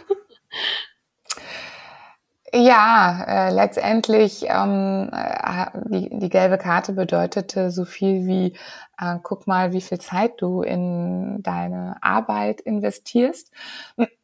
Ja, 2.56 3.24
äh, 3.26 3.52
letztendlich 3.52 4.44
ähm, 4.46 5.10
äh, 5.12 5.66
die, 5.86 6.08
die 6.20 6.28
gelbe 6.28 6.56
Karte 6.56 6.92
bedeutete 6.92 7.72
so 7.72 7.84
viel 7.84 8.28
wie, 8.28 8.56
äh, 8.98 9.18
guck 9.22 9.46
mal, 9.46 9.72
wie 9.72 9.80
viel 9.80 9.98
Zeit 9.98 10.40
du 10.40 10.62
in 10.62 11.42
deine 11.42 11.96
Arbeit 12.02 12.60
investierst. 12.60 13.50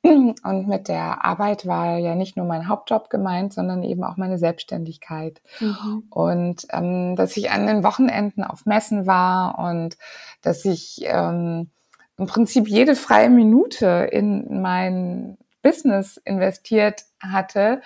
Und 0.03 0.69
mit 0.69 0.89
der 0.89 1.25
Arbeit 1.25 1.67
war 1.67 1.99
ja 1.99 2.15
nicht 2.15 2.37
nur 2.37 2.47
mein 2.47 2.69
Hauptjob 2.69 3.11
gemeint, 3.11 3.53
sondern 3.53 3.83
eben 3.83 4.05
auch 4.05 4.17
meine 4.17 4.39
Selbstständigkeit. 4.39 5.41
Mhm. 5.61 6.05
Und 6.11 6.67
ähm, 6.71 7.17
dass 7.17 7.37
ich 7.37 7.51
an 7.51 7.67
den 7.67 7.85
Wochenenden 7.85 8.45
auf 8.45 8.67
Messen 8.67 9.07
war 9.07 9.59
und 9.59 9.97
dass 10.43 10.65
ich 10.65 11.01
ähm, 11.05 11.71
im 12.17 12.27
Prinzip 12.27 12.69
jede 12.69 12.97
freie 12.97 13.31
Minute 13.31 14.09
in 14.11 14.61
mein 14.61 15.39
Business 15.63 16.17
investiert 16.25 17.05
hatte, 17.21 17.83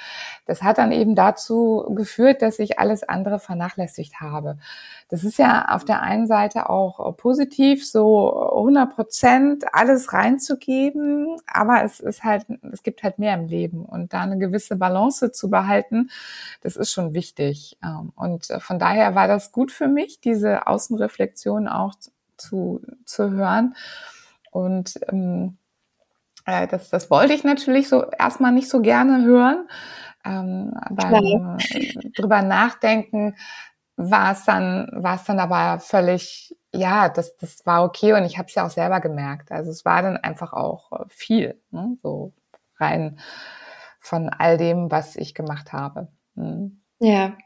das 0.46 0.62
hat 0.62 0.78
dann 0.78 0.92
eben 0.92 1.14
dazu 1.14 1.86
geführt, 1.94 2.42
dass 2.42 2.58
ich 2.58 2.78
alles 2.78 3.02
andere 3.02 3.38
vernachlässigt 3.38 4.20
habe. 4.20 4.58
Das 5.08 5.24
ist 5.24 5.38
ja 5.38 5.66
auf 5.68 5.84
der 5.84 6.02
einen 6.02 6.26
Seite 6.26 6.70
auch 6.70 7.16
positiv, 7.16 7.88
so 7.88 8.50
100 8.52 8.94
Prozent 8.94 9.64
alles 9.72 10.12
reinzugeben, 10.12 11.36
aber 11.46 11.82
es 11.82 12.00
ist 12.00 12.22
halt, 12.22 12.46
es 12.72 12.82
gibt 12.82 13.02
halt 13.02 13.18
mehr 13.18 13.34
im 13.34 13.46
Leben 13.46 13.84
und 13.84 14.12
da 14.12 14.20
eine 14.20 14.38
gewisse 14.38 14.76
Balance 14.76 15.32
zu 15.32 15.50
behalten, 15.50 16.10
das 16.62 16.76
ist 16.76 16.92
schon 16.92 17.14
wichtig. 17.14 17.76
Ähm, 17.84 18.12
und 18.16 18.46
von 18.58 18.78
daher 18.78 19.14
war 19.14 19.28
das 19.28 19.52
gut 19.52 19.72
für 19.72 19.88
mich, 19.88 20.20
diese 20.20 20.66
Außenreflexion 20.66 21.68
auch 21.68 21.94
zu, 22.36 22.80
zu 23.04 23.30
hören 23.30 23.74
und 24.50 24.98
ähm, 25.08 25.58
äh, 26.46 26.66
das, 26.66 26.90
das 26.90 27.10
wollte 27.10 27.32
ich 27.32 27.44
natürlich 27.44 27.88
so 27.88 28.04
erstmal 28.10 28.52
nicht 28.52 28.68
so 28.68 28.80
gerne 28.80 29.24
hören. 29.24 29.68
Ähm, 30.24 30.74
beim 30.90 31.58
äh, 31.70 32.10
drüber 32.16 32.42
nachdenken 32.42 33.36
war 33.96 34.32
es 34.32 34.44
dann, 34.44 34.88
war 34.92 35.16
es 35.16 35.24
dann 35.24 35.38
aber 35.38 35.78
völlig, 35.80 36.54
ja, 36.74 37.08
das, 37.08 37.36
das 37.36 37.64
war 37.64 37.84
okay 37.84 38.12
und 38.14 38.24
ich 38.24 38.38
habe 38.38 38.48
es 38.48 38.54
ja 38.54 38.66
auch 38.66 38.70
selber 38.70 39.00
gemerkt. 39.00 39.52
Also 39.52 39.70
es 39.70 39.84
war 39.84 40.02
dann 40.02 40.16
einfach 40.16 40.52
auch 40.52 40.92
äh, 40.92 41.04
viel, 41.08 41.60
ne? 41.70 41.96
so 42.02 42.32
rein 42.78 43.18
von 44.00 44.28
all 44.28 44.58
dem, 44.58 44.90
was 44.90 45.16
ich 45.16 45.34
gemacht 45.34 45.72
habe. 45.72 46.08
Mhm. 46.34 46.80
Ja, 47.00 47.36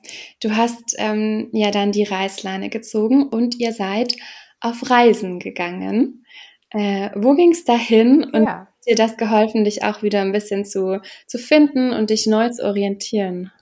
du 0.41 0.57
hast 0.57 0.95
ähm, 0.99 1.49
ja 1.53 1.71
dann 1.71 1.93
die 1.93 2.05
Reißleine 2.05 2.69
gezogen 2.69 3.29
und 3.29 3.59
ihr 3.59 3.73
seid 3.73 4.15
auf 4.61 4.89
Reisen 4.91 5.39
gegangen. 5.39 6.25
Äh, 6.71 7.11
wo 7.15 7.35
ging 7.35 7.53
es 7.53 7.65
dahin 7.65 8.25
und 8.25 8.45
ja 8.45 8.69
dir 8.89 8.97
das 8.97 9.17
geholfen, 9.17 9.65
dich 9.65 9.85
auch 9.85 10.03
wieder 10.03 10.21
ein 10.21 10.33
bisschen 10.33 10.65
zu, 10.65 11.01
zu 11.27 11.39
finden 11.39 11.93
und 11.93 12.11
dich 12.11 12.27
neu 12.27 12.49
zu 12.51 12.65
orientieren? 12.65 13.53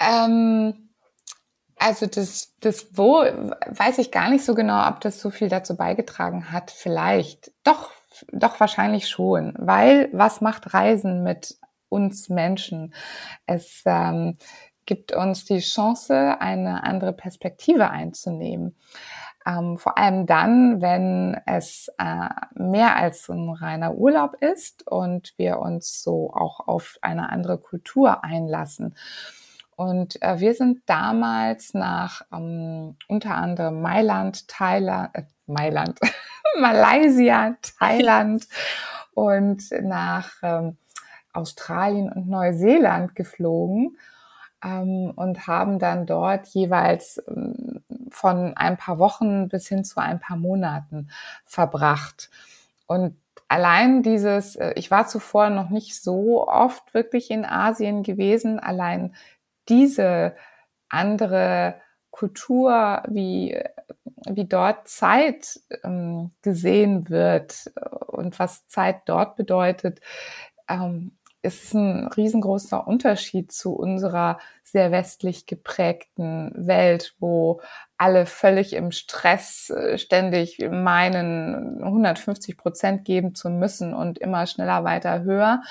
Ähm, 0.00 0.90
also 1.76 2.06
das, 2.06 2.54
das 2.60 2.88
Wo 2.92 3.22
weiß 3.22 3.98
ich 3.98 4.10
gar 4.10 4.30
nicht 4.30 4.44
so 4.44 4.54
genau, 4.54 4.88
ob 4.88 5.00
das 5.00 5.20
so 5.20 5.30
viel 5.30 5.48
dazu 5.48 5.76
beigetragen 5.76 6.52
hat. 6.52 6.70
Vielleicht. 6.70 7.52
Doch, 7.64 7.90
doch 8.32 8.60
wahrscheinlich 8.60 9.08
schon. 9.08 9.54
Weil 9.58 10.08
was 10.12 10.40
macht 10.40 10.74
Reisen 10.74 11.22
mit 11.22 11.56
uns 11.88 12.28
Menschen? 12.28 12.94
Es 13.46 13.82
ähm, 13.84 14.38
gibt 14.86 15.12
uns 15.12 15.44
die 15.44 15.60
Chance, 15.60 16.40
eine 16.40 16.84
andere 16.84 17.12
Perspektive 17.12 17.90
einzunehmen. 17.90 18.76
Ähm, 19.46 19.76
vor 19.76 19.98
allem 19.98 20.26
dann, 20.26 20.80
wenn 20.80 21.40
es 21.46 21.90
äh, 21.98 22.28
mehr 22.54 22.96
als 22.96 23.28
ein 23.28 23.50
reiner 23.50 23.94
Urlaub 23.94 24.36
ist 24.40 24.86
und 24.86 25.34
wir 25.36 25.58
uns 25.58 26.02
so 26.02 26.32
auch 26.32 26.66
auf 26.68 26.96
eine 27.02 27.30
andere 27.30 27.58
Kultur 27.58 28.24
einlassen. 28.24 28.94
Und 29.74 30.22
äh, 30.22 30.38
wir 30.38 30.54
sind 30.54 30.82
damals 30.86 31.74
nach 31.74 32.22
ähm, 32.32 32.96
unter 33.08 33.34
anderem 33.34 33.80
Mailand, 33.80 34.46
Thailand, 34.46 35.10
äh, 35.14 35.22
Mailand, 35.46 35.98
Malaysia, 36.60 37.56
Thailand 37.78 38.46
und 39.14 39.64
nach 39.82 40.30
ähm, 40.42 40.76
Australien 41.32 42.12
und 42.12 42.28
Neuseeland 42.28 43.14
geflogen 43.14 43.96
ähm, 44.64 45.12
und 45.16 45.46
haben 45.46 45.78
dann 45.78 46.06
dort 46.06 46.46
jeweils 46.48 47.22
ähm, 47.28 47.82
von 48.12 48.56
ein 48.56 48.76
paar 48.76 48.98
Wochen 48.98 49.48
bis 49.48 49.68
hin 49.68 49.84
zu 49.84 50.00
ein 50.00 50.20
paar 50.20 50.36
Monaten 50.36 51.10
verbracht. 51.44 52.30
Und 52.86 53.16
allein 53.48 54.02
dieses, 54.02 54.56
äh, 54.56 54.72
ich 54.76 54.90
war 54.90 55.06
zuvor 55.06 55.50
noch 55.50 55.70
nicht 55.70 56.00
so 56.00 56.48
oft 56.48 56.94
wirklich 56.94 57.30
in 57.30 57.44
Asien 57.44 58.02
gewesen, 58.02 58.58
allein 58.58 59.14
diese 59.68 60.34
andere 60.88 61.80
Kultur, 62.10 63.02
wie, 63.08 63.58
wie 64.28 64.44
dort 64.44 64.88
Zeit 64.88 65.60
ähm, 65.82 66.32
gesehen 66.42 67.08
wird 67.08 67.72
und 68.06 68.38
was 68.38 68.66
Zeit 68.68 69.02
dort 69.06 69.36
bedeutet, 69.36 70.00
ähm, 70.68 71.12
ist 71.42 71.74
ein 71.74 72.06
riesengroßer 72.06 72.86
Unterschied 72.86 73.50
zu 73.50 73.74
unserer 73.74 74.38
sehr 74.62 74.92
westlich 74.92 75.46
geprägten 75.46 76.52
Welt, 76.54 77.16
wo 77.18 77.60
alle 77.98 78.26
völlig 78.26 78.74
im 78.74 78.92
Stress 78.92 79.70
äh, 79.70 79.98
ständig 79.98 80.58
meinen, 80.70 81.82
150 81.82 82.56
Prozent 82.56 83.04
geben 83.04 83.34
zu 83.34 83.50
müssen 83.50 83.92
und 83.92 84.18
immer 84.18 84.46
schneller, 84.46 84.84
weiter, 84.84 85.22
höher. 85.22 85.62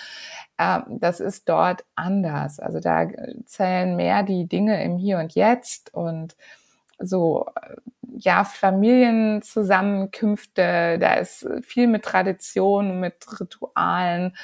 Ähm, 0.58 0.84
das 1.00 1.22
ist 1.22 1.48
dort 1.48 1.86
anders. 1.96 2.60
Also 2.60 2.82
da 2.82 3.08
zählen 3.46 3.96
mehr 3.96 4.24
die 4.24 4.48
Dinge 4.48 4.84
im 4.84 4.98
Hier 4.98 5.20
und 5.20 5.36
Jetzt 5.36 5.94
und 5.94 6.36
so, 7.00 7.46
äh, 7.62 7.76
ja, 8.18 8.44
Familienzusammenkünfte, 8.44 11.00
da 11.00 11.14
ist 11.16 11.48
viel 11.64 11.88
mit 11.88 12.04
Tradition, 12.04 13.00
mit 13.00 13.26
Ritualen, 13.40 14.36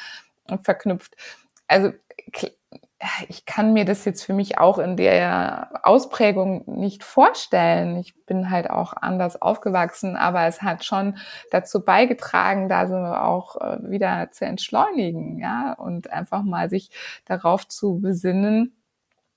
verknüpft. 0.63 1.15
Also 1.67 1.91
ich 3.27 3.45
kann 3.45 3.73
mir 3.73 3.85
das 3.85 4.05
jetzt 4.05 4.23
für 4.23 4.33
mich 4.33 4.57
auch 4.57 4.79
in 4.79 4.97
der 4.97 5.81
Ausprägung 5.83 6.63
nicht 6.65 7.03
vorstellen. 7.03 7.95
Ich 7.97 8.25
bin 8.25 8.49
halt 8.49 8.69
auch 8.69 8.93
anders 8.93 9.39
aufgewachsen, 9.39 10.15
aber 10.15 10.45
es 10.47 10.63
hat 10.63 10.83
schon 10.83 11.17
dazu 11.51 11.85
beigetragen, 11.85 12.69
da 12.69 12.87
so 12.87 12.95
auch 12.95 13.55
äh, 13.61 13.77
wieder 13.89 14.31
zu 14.31 14.45
entschleunigen, 14.45 15.39
ja, 15.39 15.73
und 15.73 16.11
einfach 16.11 16.41
mal 16.41 16.69
sich 16.69 16.89
darauf 17.25 17.67
zu 17.67 17.99
besinnen, 17.99 18.75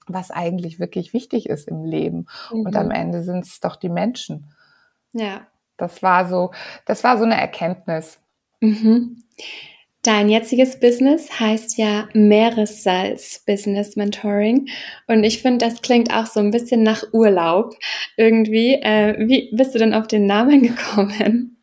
was 0.07 0.31
eigentlich 0.31 0.81
wirklich 0.81 1.12
wichtig 1.12 1.49
ist 1.49 1.68
im 1.68 1.85
Leben. 1.85 2.27
Mhm. 2.51 2.66
Und 2.66 2.77
am 2.77 2.87
mhm. 2.87 2.92
Ende 2.92 3.23
sind 3.23 3.44
es 3.44 3.61
doch 3.61 3.77
die 3.77 3.90
Menschen. 3.90 4.55
Ja. 5.12 5.46
Das 5.77 6.03
war 6.03 6.27
so, 6.29 6.53
das 6.87 7.05
war 7.05 7.18
so 7.18 7.25
eine 7.25 7.38
Erkenntnis. 7.38 8.20
Mhm. 8.61 9.23
Dein 10.02 10.30
jetziges 10.30 10.80
Business 10.80 11.40
heißt 11.40 11.76
ja 11.76 12.08
Meeressalz 12.14 13.44
Business 13.46 13.96
Mentoring 13.96 14.66
und 15.08 15.24
ich 15.24 15.42
finde, 15.42 15.66
das 15.66 15.82
klingt 15.82 16.10
auch 16.14 16.24
so 16.24 16.40
ein 16.40 16.50
bisschen 16.50 16.82
nach 16.82 17.04
Urlaub 17.12 17.74
irgendwie. 18.16 18.76
Äh, 18.76 19.28
wie 19.28 19.54
bist 19.54 19.74
du 19.74 19.78
denn 19.78 19.92
auf 19.92 20.06
den 20.06 20.24
Namen 20.24 20.62
gekommen? 20.74 21.58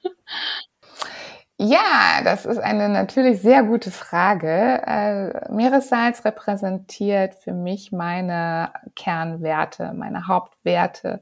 Ja, 1.59 2.21
das 2.23 2.45
ist 2.45 2.59
eine 2.59 2.87
natürlich 2.89 3.41
sehr 3.41 3.63
gute 3.63 3.89
Frage. 3.89 4.83
Äh, 4.85 5.51
Meeressalz 5.51 6.23
repräsentiert 6.23 7.33
für 7.33 7.53
mich 7.53 7.91
meine 7.91 8.71
Kernwerte, 8.95 9.93
meine 9.95 10.27
Hauptwerte. 10.27 11.21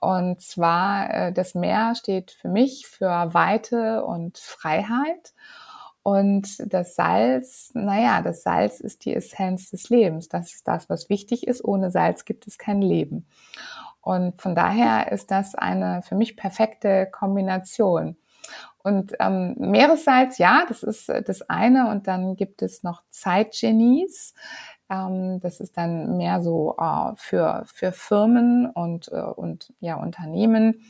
Und 0.00 0.40
zwar, 0.40 1.10
äh, 1.10 1.32
das 1.34 1.54
Meer 1.54 1.94
steht 1.94 2.30
für 2.30 2.48
mich 2.48 2.86
für 2.86 3.34
Weite 3.34 4.04
und 4.04 4.38
Freiheit. 4.38 5.34
Und 6.02 6.72
das 6.72 6.94
Salz, 6.94 7.70
naja, 7.74 8.22
das 8.22 8.42
Salz 8.42 8.80
ist 8.80 9.04
die 9.04 9.14
Essenz 9.14 9.70
des 9.70 9.90
Lebens. 9.90 10.28
Das 10.28 10.54
ist 10.54 10.66
das, 10.66 10.88
was 10.88 11.08
wichtig 11.08 11.46
ist. 11.46 11.64
Ohne 11.64 11.90
Salz 11.90 12.24
gibt 12.24 12.46
es 12.46 12.56
kein 12.56 12.80
Leben. 12.80 13.26
Und 14.00 14.40
von 14.40 14.54
daher 14.54 15.12
ist 15.12 15.30
das 15.30 15.54
eine 15.54 16.02
für 16.02 16.14
mich 16.14 16.36
perfekte 16.36 17.06
Kombination. 17.10 18.16
Und 18.78 19.12
ähm, 19.20 19.54
Meeressalz, 19.58 20.38
ja, 20.38 20.64
das 20.66 20.82
ist 20.82 21.08
das 21.08 21.42
eine. 21.42 21.90
Und 21.90 22.06
dann 22.06 22.36
gibt 22.36 22.62
es 22.62 22.82
noch 22.82 23.02
Zeitgenies. 23.10 24.34
Ähm, 24.90 25.40
das 25.40 25.60
ist 25.60 25.76
dann 25.76 26.16
mehr 26.16 26.40
so 26.40 26.76
äh, 26.78 27.12
für, 27.16 27.64
für 27.66 27.92
Firmen 27.92 28.70
und, 28.70 29.08
äh, 29.12 29.20
und 29.20 29.72
ja, 29.80 29.96
Unternehmen, 29.96 30.80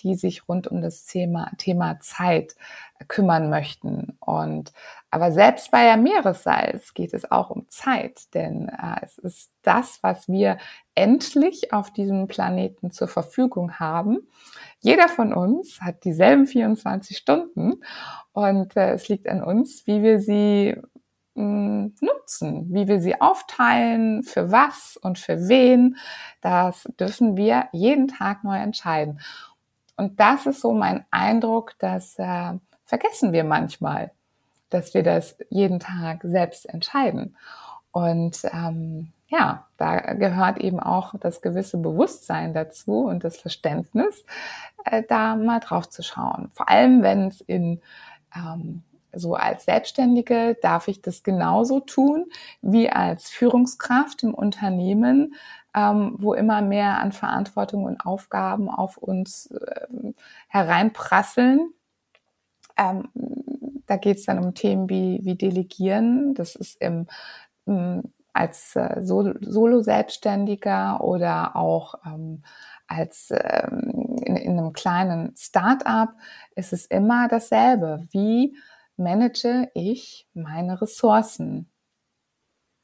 die 0.00 0.14
sich 0.14 0.48
rund 0.48 0.66
um 0.68 0.82
das 0.82 1.06
Thema, 1.06 1.50
Thema 1.58 2.00
Zeit 2.00 2.54
kümmern 3.08 3.50
möchten. 3.50 4.16
Und 4.20 4.72
aber 5.10 5.32
selbst 5.32 5.70
bei 5.70 5.84
der 5.84 5.96
Meeressalz 5.96 6.94
geht 6.94 7.14
es 7.14 7.30
auch 7.30 7.50
um 7.50 7.68
Zeit, 7.68 8.34
denn 8.34 8.68
äh, 8.68 8.96
es 9.02 9.18
ist 9.18 9.50
das, 9.62 9.98
was 10.02 10.28
wir 10.28 10.58
endlich 10.94 11.72
auf 11.72 11.92
diesem 11.92 12.26
Planeten 12.26 12.90
zur 12.90 13.08
Verfügung 13.08 13.78
haben. 13.78 14.28
Jeder 14.80 15.08
von 15.08 15.32
uns 15.32 15.80
hat 15.80 16.04
dieselben 16.04 16.46
24 16.46 17.16
Stunden 17.16 17.74
und 18.32 18.76
äh, 18.76 18.92
es 18.94 19.08
liegt 19.08 19.28
an 19.28 19.42
uns, 19.42 19.86
wie 19.86 20.02
wir 20.02 20.20
sie 20.20 20.76
mh, 21.34 21.90
nutzen, 22.00 22.72
wie 22.72 22.88
wir 22.88 23.00
sie 23.00 23.20
aufteilen, 23.20 24.22
für 24.22 24.50
was 24.50 24.96
und 24.96 25.18
für 25.18 25.48
wen. 25.48 25.96
Das 26.40 26.88
dürfen 26.98 27.36
wir 27.36 27.68
jeden 27.72 28.08
Tag 28.08 28.44
neu 28.44 28.56
entscheiden. 28.56 29.20
Und 29.96 30.18
das 30.20 30.46
ist 30.46 30.60
so 30.60 30.72
mein 30.72 31.04
Eindruck, 31.10 31.74
dass 31.78 32.18
äh, 32.18 32.52
vergessen 32.84 33.32
wir 33.32 33.44
manchmal, 33.44 34.10
dass 34.70 34.94
wir 34.94 35.02
das 35.02 35.36
jeden 35.50 35.80
Tag 35.80 36.20
selbst 36.22 36.68
entscheiden. 36.68 37.36
Und 37.92 38.40
ähm, 38.52 39.12
ja, 39.28 39.66
da 39.76 40.14
gehört 40.14 40.58
eben 40.58 40.80
auch 40.80 41.14
das 41.20 41.40
gewisse 41.40 41.78
Bewusstsein 41.78 42.54
dazu 42.54 43.04
und 43.04 43.24
das 43.24 43.36
Verständnis, 43.36 44.24
äh, 44.84 45.02
da 45.08 45.36
mal 45.36 45.60
drauf 45.60 45.88
zu 45.88 46.02
schauen. 46.02 46.50
Vor 46.54 46.68
allem, 46.68 47.02
wenn 47.02 47.28
es 47.28 47.40
in 47.40 47.80
ähm, 48.34 48.82
so 49.12 49.34
als 49.34 49.64
Selbstständige 49.64 50.56
darf 50.60 50.88
ich 50.88 51.00
das 51.00 51.22
genauso 51.22 51.80
tun 51.80 52.26
wie 52.62 52.90
als 52.90 53.30
Führungskraft 53.30 54.24
im 54.24 54.34
Unternehmen, 54.34 55.34
ähm, 55.74 56.16
wo 56.18 56.34
immer 56.34 56.62
mehr 56.62 56.98
an 56.98 57.12
Verantwortung 57.12 57.84
und 57.84 58.04
Aufgaben 58.04 58.68
auf 58.68 58.96
uns 58.96 59.50
äh, 59.50 60.12
hereinprasseln 60.48 61.74
ähm, 62.76 63.08
da 63.86 63.96
geht 63.96 64.18
es 64.18 64.26
dann 64.26 64.38
um 64.38 64.54
Themen 64.54 64.88
wie, 64.88 65.20
wie 65.22 65.34
Delegieren. 65.36 66.34
Das 66.34 66.54
ist 66.56 66.80
im, 66.80 67.06
im 67.66 68.12
als 68.32 68.74
äh, 68.74 69.00
Solo-Selbstständiger 69.00 71.04
oder 71.04 71.54
auch 71.54 71.94
ähm, 72.04 72.42
als 72.88 73.30
ähm, 73.30 74.16
in, 74.24 74.36
in 74.36 74.58
einem 74.58 74.72
kleinen 74.72 75.36
Start-up 75.36 76.14
ist 76.56 76.72
es 76.72 76.86
immer 76.86 77.28
dasselbe. 77.28 78.08
Wie 78.10 78.56
manage 78.96 79.70
ich 79.74 80.26
meine 80.34 80.82
Ressourcen? 80.82 81.70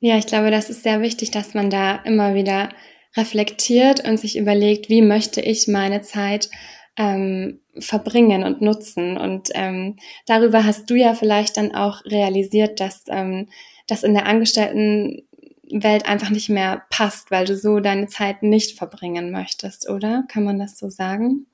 Ja, 0.00 0.16
ich 0.16 0.26
glaube, 0.26 0.50
das 0.50 0.70
ist 0.70 0.82
sehr 0.82 1.02
wichtig, 1.02 1.30
dass 1.30 1.54
man 1.54 1.70
da 1.70 1.96
immer 2.04 2.34
wieder 2.34 2.70
reflektiert 3.16 4.06
und 4.08 4.18
sich 4.18 4.38
überlegt, 4.38 4.88
wie 4.88 5.02
möchte 5.02 5.40
ich 5.40 5.68
meine 5.68 6.00
Zeit 6.00 6.48
ähm, 6.96 7.60
verbringen 7.78 8.44
und 8.44 8.62
nutzen. 8.62 9.16
Und 9.16 9.50
ähm, 9.54 9.96
darüber 10.26 10.64
hast 10.64 10.88
du 10.90 10.94
ja 10.94 11.14
vielleicht 11.14 11.56
dann 11.56 11.74
auch 11.74 12.04
realisiert, 12.04 12.80
dass 12.80 13.04
ähm, 13.08 13.48
das 13.86 14.02
in 14.02 14.14
der 14.14 14.26
Angestellten 14.26 15.22
Welt 15.72 16.06
einfach 16.08 16.30
nicht 16.30 16.48
mehr 16.48 16.82
passt, 16.90 17.30
weil 17.30 17.44
du 17.44 17.56
so 17.56 17.80
deine 17.80 18.06
Zeit 18.06 18.42
nicht 18.42 18.76
verbringen 18.76 19.30
möchtest, 19.30 19.88
oder? 19.88 20.24
Kann 20.28 20.44
man 20.44 20.58
das 20.58 20.78
so 20.78 20.88
sagen? 20.88 21.46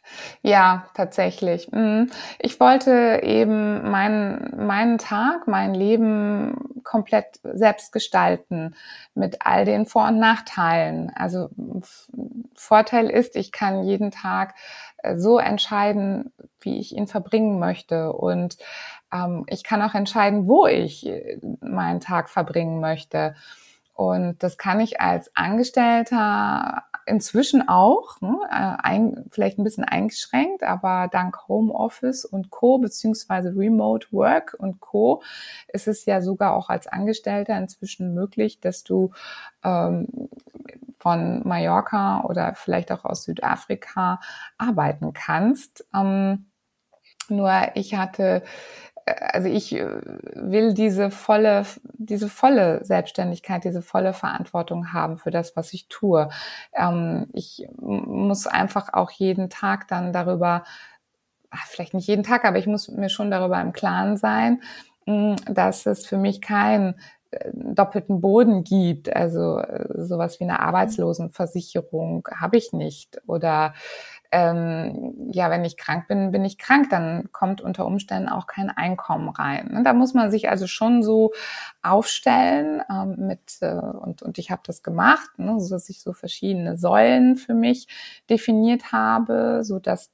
Ja, 0.42 0.87
tatsächlich. 0.94 1.70
Mhm. 1.70 2.11
Ich 2.38 2.59
wollte 2.59 3.20
eben 3.22 3.90
meinen, 3.90 4.66
meinen 4.66 4.98
Tag, 4.98 5.46
mein 5.46 5.74
Leben 5.74 6.75
komplett 6.87 7.40
selbst 7.42 7.92
gestalten 7.92 8.75
mit 9.14 9.44
all 9.44 9.64
den 9.66 9.85
Vor- 9.85 10.07
und 10.07 10.18
Nachteilen. 10.18 11.12
Also 11.14 11.51
Vorteil 12.55 13.11
ist, 13.11 13.37
ich 13.37 13.53
kann 13.53 13.85
jeden 13.85 14.11
Tag 14.11 14.55
äh, 14.99 15.18
so 15.18 15.38
entscheiden, 15.38 16.33
wie 16.61 16.79
ich 16.79 16.96
ihn 16.96 17.09
verbringen 17.09 17.59
möchte. 17.59 18.12
Und 18.12 18.57
ähm, 19.12 19.44
ich 19.49 19.64
kann 19.64 19.83
auch 19.83 19.94
entscheiden, 19.94 20.46
wo 20.49 20.66
ich 20.66 21.07
äh, 21.07 21.38
meinen 21.61 22.01
Tag 22.01 22.31
verbringen 22.31 22.81
möchte. 22.81 23.35
Und 23.92 24.42
das 24.42 24.57
kann 24.57 24.79
ich 24.81 25.01
als 25.01 25.35
Angestellter 25.35 26.85
inzwischen 27.07 27.69
auch, 27.69 28.21
ne, 28.21 28.38
äh, 28.51 28.77
ein, 28.83 29.25
vielleicht 29.31 29.59
ein 29.59 29.64
bisschen 29.64 29.85
eingeschränkt, 29.85 30.64
aber 30.64 31.09
dank 31.11 31.49
Homeoffice 31.49 32.25
und 32.25 32.51
Co. 32.51 32.79
beziehungsweise 32.79 33.55
Remote 33.57 34.09
Work 34.11 34.57
und 34.59 34.81
Co. 34.81 35.23
ist 35.69 35.88
es 35.88 36.05
ja 36.05 36.21
sogar 36.21 36.55
auch 36.55 36.69
als 36.69 36.87
Angestellter 36.87 37.57
inzwischen 37.57 38.12
möglich, 38.12 38.61
dass 38.61 38.83
du 38.85 39.12
ähm, 39.64 40.09
von 40.99 41.47
Mallorca 41.47 42.23
oder 42.25 42.55
vielleicht 42.55 42.90
auch 42.90 43.05
aus 43.05 43.23
Südafrika 43.23 44.21
arbeiten 44.59 45.12
kannst. 45.12 45.87
Ähm, 45.95 46.47
nur 47.29 47.53
ich 47.75 47.95
hatte 47.95 48.42
also 49.07 49.49
ich 49.49 49.73
äh, 49.75 50.01
will 50.35 50.75
diese 50.75 51.11
volle, 51.11 51.64
diese 51.95 52.29
volle 52.29 52.85
Selbstständigkeit, 52.85 53.64
diese 53.64 53.83
volle 53.83 54.12
Verantwortung 54.12 54.92
haben 54.92 55.16
für 55.16 55.31
das, 55.31 55.57
was 55.57 55.73
ich 55.73 55.88
tue. 55.88 56.29
Ähm, 56.75 57.27
ich 57.33 57.69
muss 57.79 58.47
einfach 58.47 58.92
auch 58.92 59.11
jeden 59.11 59.49
Tag 59.49 59.88
dann 59.88 60.12
darüber, 60.12 60.64
vielleicht 61.69 61.95
nicht 61.95 62.09
jeden 62.09 62.25
Tag, 62.25 62.45
aber 62.45 62.59
ich 62.59 62.66
muss 62.66 62.88
mir 62.88 63.09
schon 63.09 63.31
darüber 63.31 63.61
im 63.61 63.73
Klaren 63.73 64.16
sein, 64.16 64.61
dass 65.49 65.87
es 65.87 66.05
für 66.05 66.19
mich 66.19 66.40
kein 66.40 66.97
äh, 67.31 67.51
doppelten 67.55 68.21
Boden 68.21 68.64
gibt. 68.64 69.14
Also 69.14 69.59
äh, 69.61 69.87
sowas 70.05 70.40
wie 70.40 70.45
eine 70.45 70.61
Arbeitslosenversicherung 70.61 72.29
habe 72.35 72.57
ich 72.57 72.73
nicht. 72.73 73.21
Oder 73.29 73.75
ähm, 74.32 75.30
ja, 75.30 75.50
wenn 75.50 75.64
ich 75.64 75.76
krank 75.76 76.08
bin, 76.08 76.30
bin 76.30 76.44
ich 76.44 76.58
krank, 76.58 76.90
dann 76.90 77.30
kommt 77.32 77.60
unter 77.60 77.86
Umständen 77.86 78.28
auch 78.28 78.46
kein 78.46 78.70
Einkommen 78.70 79.28
rein. 79.28 79.76
Und 79.76 79.84
da 79.84 79.92
muss 79.92 80.14
man 80.14 80.30
sich 80.30 80.48
also 80.48 80.66
schon 80.66 81.02
so 81.02 81.32
aufstellen 81.82 82.82
ähm, 82.90 83.16
mit, 83.18 83.58
äh, 83.60 83.74
und, 83.74 84.22
und 84.22 84.38
ich 84.38 84.50
habe 84.50 84.62
das 84.64 84.82
gemacht, 84.82 85.38
ne, 85.38 85.60
so 85.60 85.74
dass 85.74 85.88
ich 85.88 86.02
so 86.02 86.12
verschiedene 86.12 86.76
Säulen 86.76 87.36
für 87.36 87.54
mich 87.54 87.88
definiert 88.28 88.92
habe, 88.92 89.60
so 89.62 89.78
dass 89.78 90.12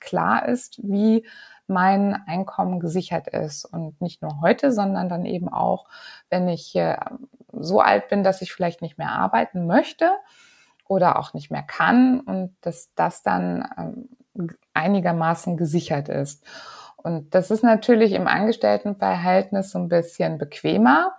klar 0.00 0.48
ist, 0.48 0.80
wie 0.82 1.26
mein 1.66 2.14
Einkommen 2.26 2.80
gesichert 2.80 3.28
ist. 3.28 3.64
Und 3.64 4.00
nicht 4.00 4.22
nur 4.22 4.40
heute, 4.40 4.72
sondern 4.72 5.08
dann 5.08 5.24
eben 5.24 5.48
auch, 5.48 5.86
wenn 6.28 6.48
ich 6.48 6.74
äh, 6.74 6.96
so 7.52 7.80
alt 7.80 8.08
bin, 8.08 8.22
dass 8.24 8.42
ich 8.42 8.52
vielleicht 8.52 8.82
nicht 8.82 8.98
mehr 8.98 9.12
arbeiten 9.12 9.66
möchte 9.66 10.10
oder 10.92 11.18
auch 11.18 11.34
nicht 11.34 11.50
mehr 11.50 11.62
kann 11.62 12.20
und 12.20 12.54
dass 12.60 12.90
das 12.94 13.22
dann 13.22 13.68
ähm, 13.76 14.48
einigermaßen 14.74 15.56
gesichert 15.56 16.08
ist. 16.08 16.44
Und 16.96 17.34
das 17.34 17.50
ist 17.50 17.64
natürlich 17.64 18.12
im 18.12 18.26
Angestelltenverhältnis 18.26 19.70
so 19.70 19.78
ein 19.78 19.88
bisschen 19.88 20.38
bequemer. 20.38 21.12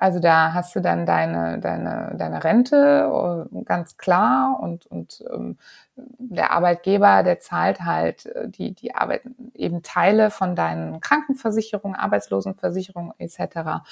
Also 0.00 0.20
da 0.20 0.52
hast 0.54 0.76
du 0.76 0.80
dann 0.80 1.06
deine, 1.06 1.58
deine, 1.58 2.14
deine 2.16 2.44
Rente 2.44 3.48
äh, 3.52 3.64
ganz 3.64 3.96
klar 3.96 4.60
und, 4.60 4.86
und 4.86 5.24
ähm, 5.28 5.58
der 5.96 6.52
Arbeitgeber, 6.52 7.24
der 7.24 7.40
zahlt 7.40 7.80
halt 7.80 8.26
äh, 8.26 8.48
die, 8.48 8.74
die 8.74 8.94
Arbeit, 8.94 9.22
eben 9.54 9.82
Teile 9.82 10.30
von 10.30 10.54
deinen 10.54 11.00
Krankenversicherungen, 11.00 11.98
Arbeitslosenversicherungen 11.98 13.12
etc. 13.18 13.82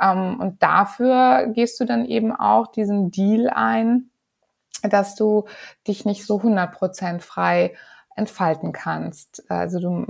Ähm, 0.00 0.38
und 0.38 0.62
dafür 0.62 1.48
gehst 1.48 1.80
du 1.80 1.86
dann 1.86 2.04
eben 2.04 2.34
auch 2.34 2.68
diesen 2.68 3.10
Deal 3.10 3.50
ein, 3.50 4.11
dass 4.82 5.14
du 5.14 5.46
dich 5.86 6.04
nicht 6.04 6.26
so 6.26 6.36
100% 6.40 7.20
frei 7.20 7.74
entfalten 8.16 8.72
kannst. 8.72 9.50
Also 9.50 9.80
du, 9.80 10.06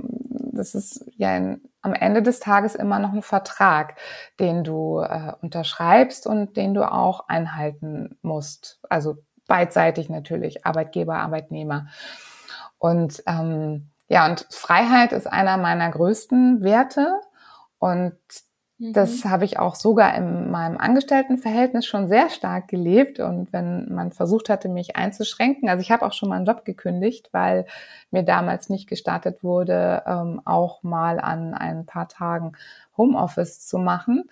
das 0.51 0.75
ist 0.75 1.05
ja 1.15 1.29
ein, 1.29 1.61
am 1.81 1.93
Ende 1.93 2.21
des 2.21 2.39
Tages 2.39 2.75
immer 2.75 2.99
noch 2.99 3.13
ein 3.13 3.21
Vertrag, 3.21 3.95
den 4.39 4.63
du 4.63 4.99
äh, 4.99 5.33
unterschreibst 5.41 6.27
und 6.27 6.57
den 6.57 6.73
du 6.73 6.89
auch 6.89 7.27
einhalten 7.27 8.17
musst. 8.21 8.79
Also 8.89 9.17
beidseitig 9.47 10.09
natürlich, 10.09 10.65
Arbeitgeber, 10.65 11.17
Arbeitnehmer. 11.17 11.87
Und 12.77 13.23
ähm, 13.27 13.89
ja, 14.07 14.25
und 14.25 14.47
Freiheit 14.49 15.11
ist 15.11 15.27
einer 15.27 15.57
meiner 15.57 15.89
größten 15.89 16.63
Werte. 16.63 17.19
Und 17.79 18.17
das 18.91 19.23
mhm. 19.23 19.29
habe 19.29 19.45
ich 19.45 19.59
auch 19.59 19.75
sogar 19.75 20.13
in 20.15 20.51
meinem 20.51 20.77
Angestelltenverhältnis 20.77 21.85
schon 21.85 22.09
sehr 22.09 22.29
stark 22.29 22.67
gelebt. 22.67 23.19
Und 23.19 23.53
wenn 23.53 23.93
man 23.93 24.11
versucht 24.11 24.49
hatte, 24.49 24.67
mich 24.67 24.97
einzuschränken, 24.97 25.69
also 25.69 25.81
ich 25.81 25.91
habe 25.91 26.05
auch 26.05 26.11
schon 26.11 26.27
mal 26.27 26.35
einen 26.35 26.45
Job 26.45 26.65
gekündigt, 26.65 27.29
weil 27.31 27.65
mir 28.11 28.23
damals 28.23 28.69
nicht 28.69 28.89
gestartet 28.89 29.41
wurde, 29.43 30.03
ähm, 30.05 30.41
auch 30.43 30.83
mal 30.83 31.19
an 31.19 31.53
ein 31.53 31.85
paar 31.85 32.09
Tagen 32.09 32.53
Homeoffice 32.97 33.65
zu 33.65 33.77
machen, 33.77 34.29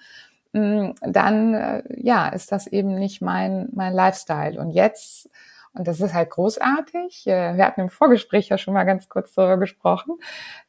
mm, 0.52 0.90
dann 1.02 1.54
äh, 1.54 1.84
ja, 1.96 2.28
ist 2.28 2.52
das 2.52 2.68
eben 2.68 2.96
nicht 2.96 3.22
mein, 3.22 3.70
mein 3.74 3.94
Lifestyle. 3.94 4.60
Und 4.60 4.72
jetzt 4.72 5.30
Und 5.74 5.88
das 5.88 6.02
ist 6.02 6.14
halt 6.14 6.30
großartig. 6.32 7.26
Äh, 7.28 7.56
wir 7.56 7.66
hatten 7.66 7.82
im 7.82 7.90
Vorgespräch 7.90 8.50
ja 8.50 8.58
schon 8.58 8.74
mal 8.74 8.84
ganz 8.84 9.08
kurz 9.08 9.34
darüber 9.34 9.58
gesprochen. 9.58 10.18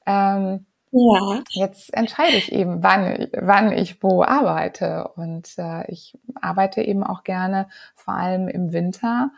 Ähm, 0.06 0.66
ja. 0.92 1.42
Jetzt 1.50 1.92
entscheide 1.94 2.36
ich 2.36 2.52
eben, 2.52 2.82
wann, 2.82 3.28
wann 3.32 3.72
ich 3.72 4.02
wo 4.02 4.22
arbeite. 4.22 5.08
Und 5.16 5.48
äh, 5.58 5.90
ich 5.90 6.18
arbeite 6.40 6.82
eben 6.82 7.02
auch 7.02 7.24
gerne, 7.24 7.68
vor 7.94 8.14
allem 8.14 8.48
im 8.48 8.72
Winter, 8.72 9.30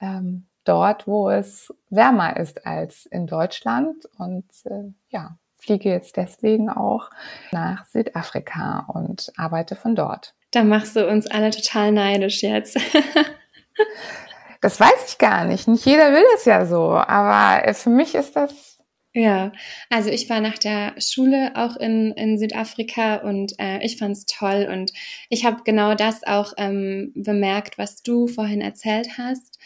ähm, 0.00 0.46
dort, 0.64 1.06
wo 1.06 1.30
es 1.30 1.72
wärmer 1.88 2.36
ist 2.36 2.66
als 2.66 3.06
in 3.06 3.26
Deutschland. 3.26 4.06
Und 4.18 4.44
äh, 4.64 4.92
ja, 5.08 5.36
fliege 5.56 5.90
jetzt 5.90 6.16
deswegen 6.16 6.68
auch 6.68 7.10
nach 7.52 7.84
Südafrika 7.86 8.86
und 8.88 9.32
arbeite 9.36 9.76
von 9.76 9.94
dort. 9.94 10.34
Da 10.50 10.64
machst 10.64 10.96
du 10.96 11.08
uns 11.08 11.28
alle 11.28 11.50
total 11.50 11.92
neidisch 11.92 12.42
jetzt. 12.42 12.76
das 14.60 14.80
weiß 14.80 15.08
ich 15.08 15.18
gar 15.18 15.44
nicht. 15.44 15.68
Nicht 15.68 15.86
jeder 15.86 16.12
will 16.12 16.24
es 16.34 16.44
ja 16.44 16.66
so, 16.66 16.94
aber 16.94 17.72
für 17.74 17.90
mich 17.90 18.16
ist 18.16 18.34
das 18.34 18.69
ja, 19.12 19.52
also 19.88 20.10
ich 20.10 20.30
war 20.30 20.40
nach 20.40 20.58
der 20.58 20.94
Schule 21.00 21.52
auch 21.56 21.76
in, 21.76 22.12
in 22.12 22.38
Südafrika 22.38 23.16
und 23.16 23.54
äh, 23.58 23.84
ich 23.84 23.96
fand's 23.96 24.26
toll 24.26 24.68
und 24.70 24.92
ich 25.28 25.44
habe 25.44 25.62
genau 25.64 25.94
das 25.94 26.22
auch 26.24 26.52
ähm, 26.58 27.12
bemerkt, 27.14 27.78
was 27.78 28.02
du 28.02 28.28
vorhin 28.28 28.60
erzählt 28.60 29.18
hast 29.18 29.58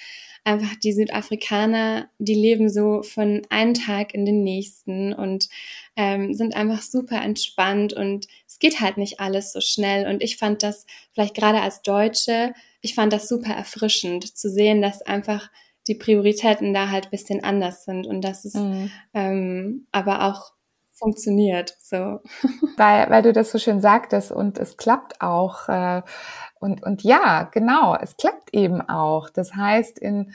einfach 0.45 0.77
die 0.77 0.93
Südafrikaner, 0.93 2.09
die 2.19 2.35
leben 2.35 2.69
so 2.69 3.03
von 3.03 3.43
einem 3.49 3.75
Tag 3.75 4.15
in 4.15 4.27
den 4.27 4.45
nächsten 4.45 5.15
und 5.15 5.49
ähm, 5.97 6.35
sind 6.35 6.55
einfach 6.55 6.83
super 6.83 7.21
entspannt 7.23 7.95
und 7.95 8.29
es 8.47 8.59
geht 8.59 8.81
halt 8.81 8.99
nicht 8.99 9.21
alles 9.21 9.53
so 9.53 9.61
schnell. 9.61 10.07
Und 10.07 10.23
ich 10.23 10.37
fand 10.37 10.63
das 10.63 10.87
vielleicht 11.13 11.35
gerade 11.35 11.63
als 11.63 11.83
Deutsche, 11.83 12.53
ich 12.83 12.95
fand 12.95 13.13
das 13.13 13.29
super 13.29 13.55
erfrischend 13.55 14.37
zu 14.37 14.51
sehen, 14.51 14.83
dass 14.83 15.01
einfach 15.03 15.51
die 15.87 15.95
Prioritäten 15.95 16.73
da 16.73 16.91
halt 16.91 17.11
bisschen 17.11 17.45
anders 17.45 17.85
sind 17.85 18.07
und 18.07 18.23
dass 18.23 18.45
es 18.45 18.55
mhm. 18.55 18.91
ähm, 19.13 19.87
aber 19.93 20.23
auch 20.23 20.53
funktioniert. 20.95 21.77
So. 21.81 22.21
Weil, 22.77 23.11
weil 23.11 23.23
du 23.23 23.33
das 23.33 23.51
so 23.51 23.59
schön 23.59 23.81
sagtest 23.81 24.33
und 24.33 24.59
es 24.59 24.77
klappt 24.77 25.21
auch. 25.21 25.69
Äh, 25.69 26.03
und, 26.61 26.83
und 26.83 27.03
ja, 27.03 27.49
genau, 27.53 27.97
es 28.01 28.17
klappt 28.17 28.55
eben 28.55 28.81
auch. 28.81 29.29
Das 29.29 29.55
heißt, 29.55 29.99
in, 29.99 30.33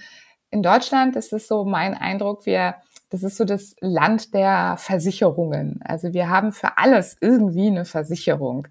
in 0.51 0.61
Deutschland 0.61 1.15
ist 1.15 1.33
es 1.33 1.47
so 1.47 1.65
mein 1.65 1.95
Eindruck, 1.95 2.45
wir, 2.45 2.75
das 3.09 3.23
ist 3.23 3.37
so 3.37 3.45
das 3.45 3.75
Land 3.81 4.33
der 4.33 4.75
Versicherungen. 4.77 5.81
Also 5.83 6.13
wir 6.13 6.29
haben 6.29 6.51
für 6.51 6.77
alles 6.77 7.17
irgendwie 7.19 7.67
eine 7.67 7.85
Versicherung. 7.85 8.67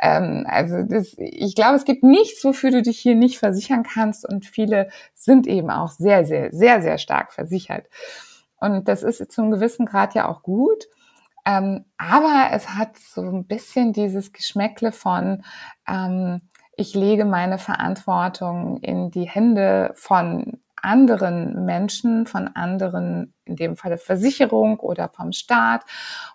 Ähm, 0.00 0.44
also 0.48 0.82
das, 0.82 1.14
ich 1.16 1.54
glaube, 1.54 1.76
es 1.76 1.84
gibt 1.84 2.02
nichts, 2.02 2.44
wofür 2.44 2.70
du 2.70 2.82
dich 2.82 2.98
hier 2.98 3.14
nicht 3.14 3.38
versichern 3.38 3.84
kannst 3.84 4.28
und 4.28 4.46
viele 4.46 4.88
sind 5.14 5.46
eben 5.46 5.70
auch 5.70 5.90
sehr, 5.90 6.24
sehr, 6.24 6.52
sehr, 6.52 6.82
sehr 6.82 6.98
stark 6.98 7.32
versichert. 7.32 7.86
Und 8.60 8.88
das 8.88 9.02
ist 9.02 9.30
zu 9.30 9.42
einem 9.42 9.52
gewissen 9.52 9.86
Grad 9.86 10.14
ja 10.14 10.28
auch 10.28 10.42
gut. 10.42 10.88
Ähm, 11.46 11.84
aber 11.96 12.50
es 12.52 12.70
hat 12.70 12.96
so 12.98 13.22
ein 13.22 13.46
bisschen 13.46 13.92
dieses 13.92 14.32
Geschmäckle 14.32 14.92
von, 14.92 15.44
ähm, 15.86 16.40
ich 16.76 16.94
lege 16.94 17.24
meine 17.24 17.58
Verantwortung 17.58 18.78
in 18.82 19.10
die 19.10 19.28
Hände 19.28 19.92
von 19.94 20.60
anderen 20.82 21.64
Menschen, 21.64 22.26
von 22.26 22.48
anderen, 22.48 23.34
in 23.44 23.56
dem 23.56 23.76
Falle 23.76 23.98
Versicherung 23.98 24.78
oder 24.80 25.08
vom 25.08 25.32
Staat. 25.32 25.84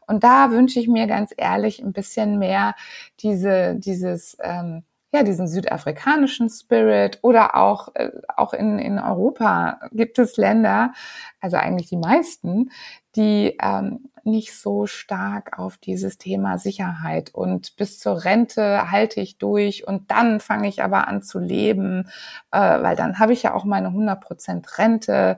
Und 0.07 0.23
da 0.23 0.51
wünsche 0.51 0.79
ich 0.79 0.87
mir 0.87 1.07
ganz 1.07 1.33
ehrlich 1.37 1.81
ein 1.81 1.93
bisschen 1.93 2.39
mehr 2.39 2.75
diese, 3.19 3.75
dieses, 3.75 4.37
ähm, 4.41 4.83
ja, 5.13 5.21
diesen 5.23 5.47
südafrikanischen 5.47 6.49
Spirit 6.49 7.19
oder 7.21 7.55
auch, 7.55 7.89
äh, 7.93 8.09
auch 8.35 8.53
in, 8.53 8.79
in 8.79 8.97
Europa 8.97 9.79
gibt 9.91 10.17
es 10.17 10.37
Länder, 10.37 10.93
also 11.39 11.57
eigentlich 11.57 11.87
die 11.87 11.97
meisten, 11.97 12.71
die 13.15 13.55
ähm, 13.61 14.09
nicht 14.23 14.57
so 14.57 14.87
stark 14.87 15.59
auf 15.59 15.77
dieses 15.77 16.17
Thema 16.17 16.57
Sicherheit 16.57 17.29
und 17.33 17.75
bis 17.75 17.99
zur 17.99 18.23
Rente 18.23 18.89
halte 18.89 19.21
ich 19.21 19.37
durch 19.37 19.85
und 19.87 20.09
dann 20.09 20.39
fange 20.39 20.67
ich 20.67 20.81
aber 20.81 21.07
an 21.07 21.21
zu 21.21 21.39
leben, 21.39 22.09
äh, 22.51 22.59
weil 22.59 22.95
dann 22.95 23.19
habe 23.19 23.33
ich 23.33 23.43
ja 23.43 23.53
auch 23.53 23.65
meine 23.65 23.89
100% 23.89 24.79
Rente 24.79 25.37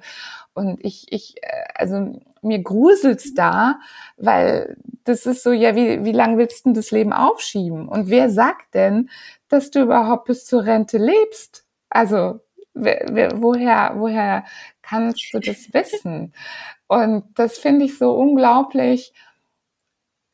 und 0.54 0.84
ich, 0.86 1.08
ich, 1.12 1.36
äh, 1.44 1.66
also 1.76 2.22
mir 2.42 2.62
gruselt's 2.62 3.34
da, 3.34 3.80
weil 4.18 4.78
das 5.04 5.26
ist 5.26 5.44
so, 5.44 5.52
ja, 5.52 5.76
wie, 5.76 6.06
wie 6.06 6.12
lange 6.12 6.38
willst 6.38 6.66
du 6.66 6.70
denn 6.70 6.74
das 6.76 6.92
Leben 6.92 7.12
aufschieben? 7.12 7.88
Und 7.88 8.10
wer 8.10 8.30
sagt 8.30 8.74
denn, 8.74 9.10
dass 9.56 9.72
du 9.72 9.82
überhaupt 9.82 10.26
bis 10.26 10.46
zur 10.46 10.66
Rente 10.66 10.98
lebst? 10.98 11.66
Also, 11.90 12.42
woher, 12.74 13.94
woher 13.96 14.46
kannst 14.82 15.34
du 15.34 15.40
das 15.40 15.74
wissen? 15.74 16.34
Und 16.88 17.26
das 17.36 17.58
finde 17.58 17.86
ich 17.86 17.98
so 17.98 18.14
unglaublich 18.14 19.14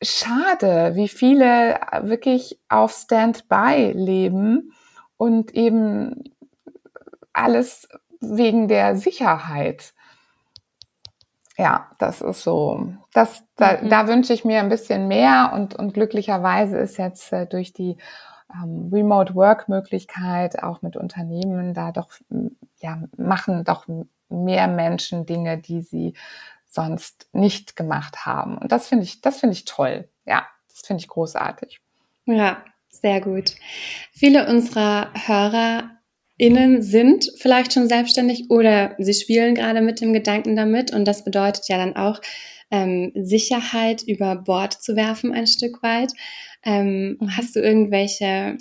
schade, 0.02 0.92
wie 0.94 1.08
viele 1.08 1.80
wirklich 2.02 2.58
auf 2.68 2.92
Standby 2.92 3.92
leben 3.94 4.72
und 5.16 5.54
eben 5.54 6.24
alles 7.32 7.88
wegen 8.20 8.68
der 8.68 8.96
Sicherheit. 8.96 9.94
Ja, 11.56 11.90
das 11.98 12.20
ist 12.22 12.42
so. 12.42 12.94
Das, 13.12 13.44
da, 13.56 13.80
mhm. 13.80 13.88
da 13.88 14.08
wünsche 14.08 14.32
ich 14.32 14.44
mir 14.44 14.60
ein 14.60 14.68
bisschen 14.68 15.06
mehr 15.06 15.52
und, 15.54 15.74
und 15.74 15.94
glücklicherweise 15.94 16.78
ist 16.78 16.96
jetzt 16.96 17.32
äh, 17.32 17.46
durch 17.46 17.72
die 17.72 17.98
ähm, 18.54 18.90
Remote 18.92 19.34
Work 19.34 19.68
Möglichkeit 19.68 20.62
auch 20.62 20.82
mit 20.82 20.96
Unternehmen 20.96 21.74
da 21.74 21.92
doch, 21.92 22.10
ja, 22.80 23.02
machen 23.16 23.64
doch 23.64 23.86
mehr 24.28 24.68
Menschen 24.68 25.26
Dinge, 25.26 25.58
die 25.58 25.82
sie 25.82 26.14
sonst 26.68 27.28
nicht 27.32 27.76
gemacht 27.76 28.24
haben. 28.24 28.56
Und 28.58 28.72
das 28.72 28.88
finde 28.88 29.04
ich, 29.04 29.20
das 29.20 29.40
finde 29.40 29.54
ich 29.54 29.64
toll. 29.64 30.08
Ja, 30.24 30.46
das 30.68 30.80
finde 30.80 31.02
ich 31.02 31.08
großartig. 31.08 31.80
Ja, 32.24 32.64
sehr 32.88 33.20
gut. 33.20 33.54
Viele 34.12 34.48
unserer 34.48 35.10
HörerInnen 36.42 36.82
sind 36.82 37.30
vielleicht 37.36 37.72
schon 37.72 37.88
selbstständig 37.88 38.50
oder 38.50 38.94
sie 38.98 39.14
spielen 39.14 39.54
gerade 39.54 39.80
mit 39.80 40.00
dem 40.00 40.12
Gedanken 40.12 40.56
damit. 40.56 40.92
Und 40.92 41.06
das 41.06 41.24
bedeutet 41.24 41.68
ja 41.68 41.76
dann 41.76 41.96
auch, 41.96 42.20
ähm, 42.70 43.12
Sicherheit 43.14 44.02
über 44.02 44.34
Bord 44.34 44.72
zu 44.72 44.96
werfen 44.96 45.32
ein 45.32 45.46
Stück 45.46 45.82
weit. 45.82 46.12
Ähm, 46.64 47.18
mhm. 47.20 47.36
Hast 47.36 47.54
du 47.54 47.60
irgendwelche 47.60 48.56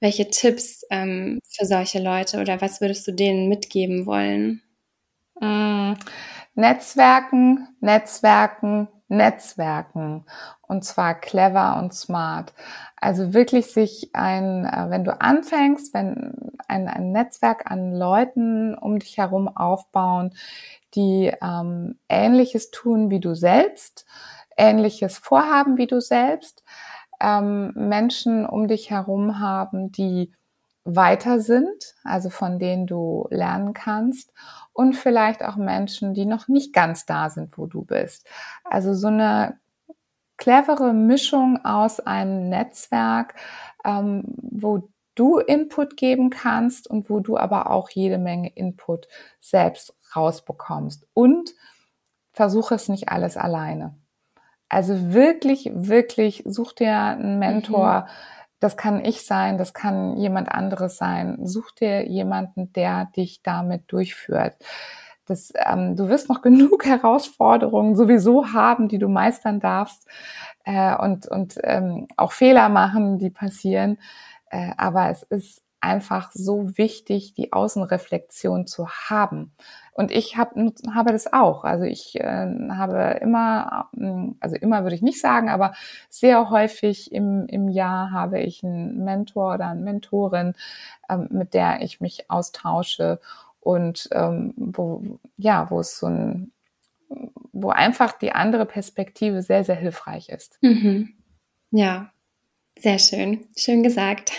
welche 0.00 0.28
Tipps 0.28 0.84
ähm, 0.90 1.40
für 1.48 1.64
solche 1.64 1.98
Leute 1.98 2.38
oder 2.40 2.60
was 2.60 2.82
würdest 2.82 3.06
du 3.08 3.12
denen 3.12 3.48
mitgeben 3.48 4.04
wollen? 4.04 4.60
Mm, 5.40 5.94
Netzwerken, 6.54 7.68
Netzwerken, 7.80 8.88
Netzwerken. 9.08 10.26
Und 10.66 10.84
zwar 10.84 11.14
clever 11.14 11.76
und 11.78 11.92
smart. 11.94 12.54
Also 12.96 13.34
wirklich 13.34 13.72
sich 13.72 14.10
ein, 14.14 14.64
äh, 14.64 14.86
wenn 14.88 15.04
du 15.04 15.20
anfängst, 15.20 15.92
wenn 15.94 16.52
ein, 16.68 16.88
ein 16.88 17.12
Netzwerk 17.12 17.70
an 17.70 17.94
Leuten 17.94 18.74
um 18.74 18.98
dich 18.98 19.18
herum 19.18 19.48
aufbauen, 19.48 20.34
die 20.94 21.32
ähm, 21.42 21.98
Ähnliches 22.08 22.70
tun 22.70 23.10
wie 23.10 23.20
du 23.20 23.34
selbst, 23.34 24.06
Ähnliches 24.56 25.18
vorhaben 25.18 25.76
wie 25.76 25.86
du 25.86 26.00
selbst, 26.00 26.62
ähm, 27.20 27.72
Menschen 27.74 28.46
um 28.46 28.68
dich 28.68 28.90
herum 28.90 29.38
haben, 29.40 29.92
die 29.92 30.32
weiter 30.84 31.40
sind, 31.40 31.94
also 32.04 32.28
von 32.28 32.58
denen 32.58 32.86
du 32.86 33.26
lernen 33.30 33.72
kannst 33.72 34.32
und 34.72 34.94
vielleicht 34.94 35.42
auch 35.42 35.56
Menschen, 35.56 36.12
die 36.12 36.26
noch 36.26 36.46
nicht 36.46 36.74
ganz 36.74 37.06
da 37.06 37.30
sind, 37.30 37.56
wo 37.56 37.66
du 37.66 37.82
bist. 37.82 38.26
Also 38.64 38.92
so 38.92 39.06
eine 39.06 39.58
clevere 40.36 40.92
Mischung 40.92 41.64
aus 41.64 42.00
einem 42.00 42.48
Netzwerk, 42.48 43.34
ähm, 43.84 44.24
wo 44.26 44.88
du 45.14 45.38
Input 45.38 45.96
geben 45.96 46.30
kannst 46.30 46.88
und 46.88 47.08
wo 47.08 47.20
du 47.20 47.36
aber 47.36 47.70
auch 47.70 47.90
jede 47.90 48.18
Menge 48.18 48.50
Input 48.54 49.06
selbst 49.40 49.94
rausbekommst. 50.14 51.06
Und 51.14 51.54
versuche 52.32 52.74
es 52.74 52.88
nicht 52.88 53.08
alles 53.08 53.36
alleine. 53.36 53.94
Also 54.68 55.12
wirklich, 55.12 55.70
wirklich 55.72 56.42
such 56.46 56.72
dir 56.72 56.98
einen 56.98 57.38
Mentor. 57.38 58.00
Mhm. 58.00 58.10
Das 58.60 58.76
kann 58.76 59.04
ich 59.04 59.24
sein, 59.24 59.58
das 59.58 59.74
kann 59.74 60.16
jemand 60.16 60.50
anderes 60.50 60.96
sein. 60.96 61.38
Such 61.46 61.70
dir 61.72 62.08
jemanden, 62.08 62.72
der 62.72 63.06
dich 63.16 63.42
damit 63.42 63.84
durchführt. 63.92 64.56
Das, 65.26 65.52
ähm, 65.56 65.96
du 65.96 66.08
wirst 66.08 66.28
noch 66.28 66.42
genug 66.42 66.84
Herausforderungen 66.84 67.96
sowieso 67.96 68.52
haben, 68.52 68.88
die 68.88 68.98
du 68.98 69.08
meistern 69.08 69.60
darfst 69.60 70.06
äh, 70.64 70.96
und, 70.96 71.26
und 71.28 71.58
ähm, 71.62 72.08
auch 72.16 72.32
Fehler 72.32 72.68
machen, 72.68 73.18
die 73.18 73.30
passieren. 73.30 73.98
Äh, 74.50 74.72
aber 74.76 75.10
es 75.10 75.22
ist 75.24 75.64
einfach 75.84 76.30
so 76.32 76.78
wichtig, 76.78 77.34
die 77.34 77.52
Außenreflexion 77.52 78.66
zu 78.66 78.88
haben. 78.88 79.52
Und 79.92 80.10
ich 80.10 80.36
hab, 80.38 80.54
habe 80.56 81.12
das 81.12 81.32
auch. 81.32 81.64
Also 81.64 81.84
ich 81.84 82.18
äh, 82.18 82.46
habe 82.70 83.18
immer, 83.20 83.90
ähm, 83.96 84.36
also 84.40 84.56
immer 84.56 84.82
würde 84.82 84.96
ich 84.96 85.02
nicht 85.02 85.20
sagen, 85.20 85.50
aber 85.50 85.74
sehr 86.08 86.48
häufig 86.48 87.12
im, 87.12 87.46
im 87.46 87.68
Jahr 87.68 88.10
habe 88.12 88.40
ich 88.40 88.64
einen 88.64 89.04
Mentor 89.04 89.54
oder 89.54 89.68
eine 89.68 89.80
Mentorin, 89.82 90.54
ähm, 91.10 91.28
mit 91.30 91.52
der 91.52 91.82
ich 91.82 92.00
mich 92.00 92.30
austausche 92.30 93.20
und 93.64 94.08
ähm, 94.12 94.52
wo, 94.56 95.18
ja, 95.36 95.70
wo 95.70 95.80
es 95.80 95.98
so 95.98 96.06
ein, 96.06 96.52
wo 97.52 97.70
einfach 97.70 98.12
die 98.18 98.32
andere 98.32 98.66
Perspektive 98.66 99.42
sehr, 99.42 99.64
sehr 99.64 99.76
hilfreich 99.76 100.28
ist. 100.28 100.58
Mhm. 100.62 101.14
Ja, 101.70 102.12
sehr 102.78 102.98
schön, 102.98 103.46
schön 103.56 103.82
gesagt. 103.82 104.32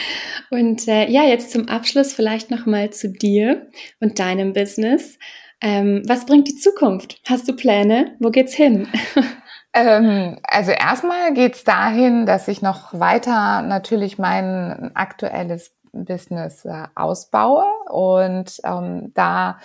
Und 0.50 0.88
äh, 0.88 1.10
ja, 1.10 1.24
jetzt 1.24 1.50
zum 1.50 1.68
Abschluss 1.68 2.12
vielleicht 2.12 2.50
noch 2.50 2.64
mal 2.66 2.90
zu 2.90 3.10
dir 3.10 3.68
und 4.00 4.18
deinem 4.18 4.52
Business. 4.52 5.18
Ähm, 5.60 6.02
was 6.06 6.24
bringt 6.24 6.48
die 6.48 6.54
Zukunft? 6.54 7.20
Hast 7.26 7.48
du 7.48 7.56
Pläne? 7.56 8.16
Wo 8.20 8.30
geht's 8.30 8.54
hin? 8.54 8.88
Ähm, 9.74 10.38
also 10.44 10.70
erstmal 10.70 11.34
geht's 11.34 11.62
dahin, 11.62 12.24
dass 12.24 12.48
ich 12.48 12.62
noch 12.62 12.98
weiter 12.98 13.60
natürlich 13.62 14.18
mein 14.18 14.90
aktuelles 14.94 15.76
Business 16.04 16.64
äh, 16.64 16.86
ausbaue 16.94 17.64
und 17.88 18.60
ähm, 18.64 19.12
da 19.14 19.58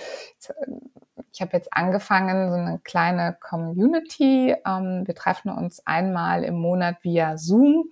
ich 1.33 1.41
habe 1.41 1.57
jetzt 1.57 1.73
angefangen, 1.73 2.49
so 2.49 2.55
eine 2.55 2.79
kleine 2.83 3.35
Community. 3.39 4.55
Ähm, 4.65 5.05
wir 5.05 5.15
treffen 5.15 5.49
uns 5.49 5.85
einmal 5.85 6.43
im 6.43 6.55
Monat 6.55 6.97
via 7.01 7.37
Zoom. 7.37 7.85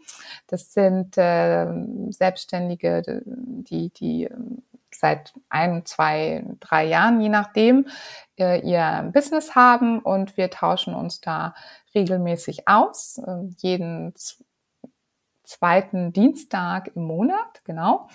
Das 0.47 0.73
sind 0.73 1.17
äh, 1.17 1.67
Selbstständige, 2.09 3.23
die, 3.25 3.89
die 3.89 4.25
ähm, 4.25 4.61
seit 4.93 5.33
ein, 5.49 5.85
zwei, 5.85 6.45
drei 6.59 6.85
Jahren, 6.85 7.19
je 7.19 7.29
nachdem, 7.29 7.87
äh, 8.37 8.59
ihr 8.61 9.09
Business 9.11 9.55
haben 9.55 9.99
und 9.99 10.37
wir 10.37 10.51
tauschen 10.51 10.93
uns 10.93 11.21
da 11.21 11.55
regelmäßig 11.95 12.67
aus, 12.67 13.17
äh, 13.25 13.47
jeden 13.57 14.13
zweiten 15.51 16.13
Dienstag 16.13 16.91
im 16.95 17.03
Monat, 17.03 17.61
genau. 17.65 18.07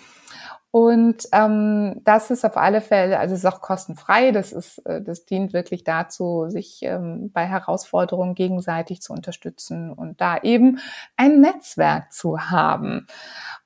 Und 0.71 1.27
ähm, 1.31 2.01
das 2.03 2.29
ist 2.29 2.45
auf 2.45 2.57
alle 2.57 2.81
Fälle, 2.81 3.19
also 3.19 3.33
es 3.33 3.39
ist 3.39 3.45
auch 3.45 3.61
kostenfrei. 3.61 4.31
Das 4.31 4.51
ist, 4.51 4.79
äh, 4.85 5.01
das 5.01 5.25
dient 5.25 5.53
wirklich 5.53 5.83
dazu, 5.83 6.49
sich 6.49 6.79
ähm, 6.83 7.31
bei 7.31 7.45
Herausforderungen 7.45 8.35
gegenseitig 8.35 9.01
zu 9.01 9.13
unterstützen 9.13 9.91
und 9.91 10.19
da 10.19 10.37
eben 10.39 10.79
ein 11.15 11.41
Netzwerk 11.41 12.11
zu 12.11 12.51
haben. 12.51 13.07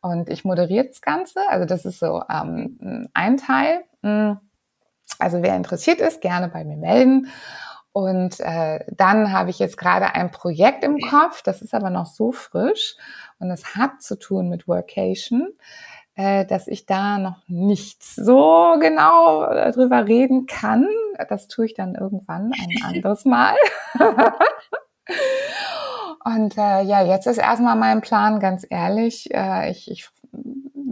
Und 0.01 0.29
ich 0.29 0.45
moderiere 0.45 0.85
das 0.85 1.01
Ganze. 1.01 1.39
Also 1.49 1.65
das 1.65 1.85
ist 1.85 1.99
so 1.99 2.23
ähm, 2.29 3.09
ein 3.13 3.37
Teil. 3.37 3.83
Hm. 4.03 4.37
Also 5.19 5.41
wer 5.41 5.55
interessiert 5.55 5.99
ist, 5.99 6.21
gerne 6.21 6.47
bei 6.47 6.63
mir 6.63 6.77
melden. 6.77 7.27
Und 7.93 8.39
äh, 8.39 8.85
dann 8.91 9.33
habe 9.33 9.49
ich 9.49 9.59
jetzt 9.59 9.77
gerade 9.77 10.15
ein 10.15 10.31
Projekt 10.31 10.83
im 10.83 10.99
Kopf, 10.99 11.41
das 11.41 11.61
ist 11.61 11.73
aber 11.73 11.89
noch 11.89 12.05
so 12.05 12.31
frisch 12.31 12.95
und 13.39 13.51
es 13.51 13.75
hat 13.75 14.01
zu 14.01 14.17
tun 14.17 14.47
mit 14.47 14.67
Workation 14.67 15.49
äh, 16.15 16.45
dass 16.45 16.67
ich 16.67 16.85
da 16.85 17.17
noch 17.17 17.37
nicht 17.47 18.03
so 18.03 18.75
genau 18.79 19.45
drüber 19.71 20.07
reden 20.07 20.45
kann. 20.45 20.87
Das 21.29 21.47
tue 21.47 21.65
ich 21.65 21.73
dann 21.73 21.95
irgendwann 21.95 22.51
ein 22.59 22.83
anderes 22.83 23.25
Mal. 23.25 23.55
Und 26.23 26.57
äh, 26.57 26.83
ja, 26.83 27.03
jetzt 27.03 27.25
ist 27.25 27.37
erstmal 27.37 27.75
mein 27.75 28.01
Plan, 28.01 28.39
ganz 28.39 28.65
ehrlich, 28.69 29.33
äh, 29.33 29.71
ich, 29.71 29.89
ich 29.89 30.09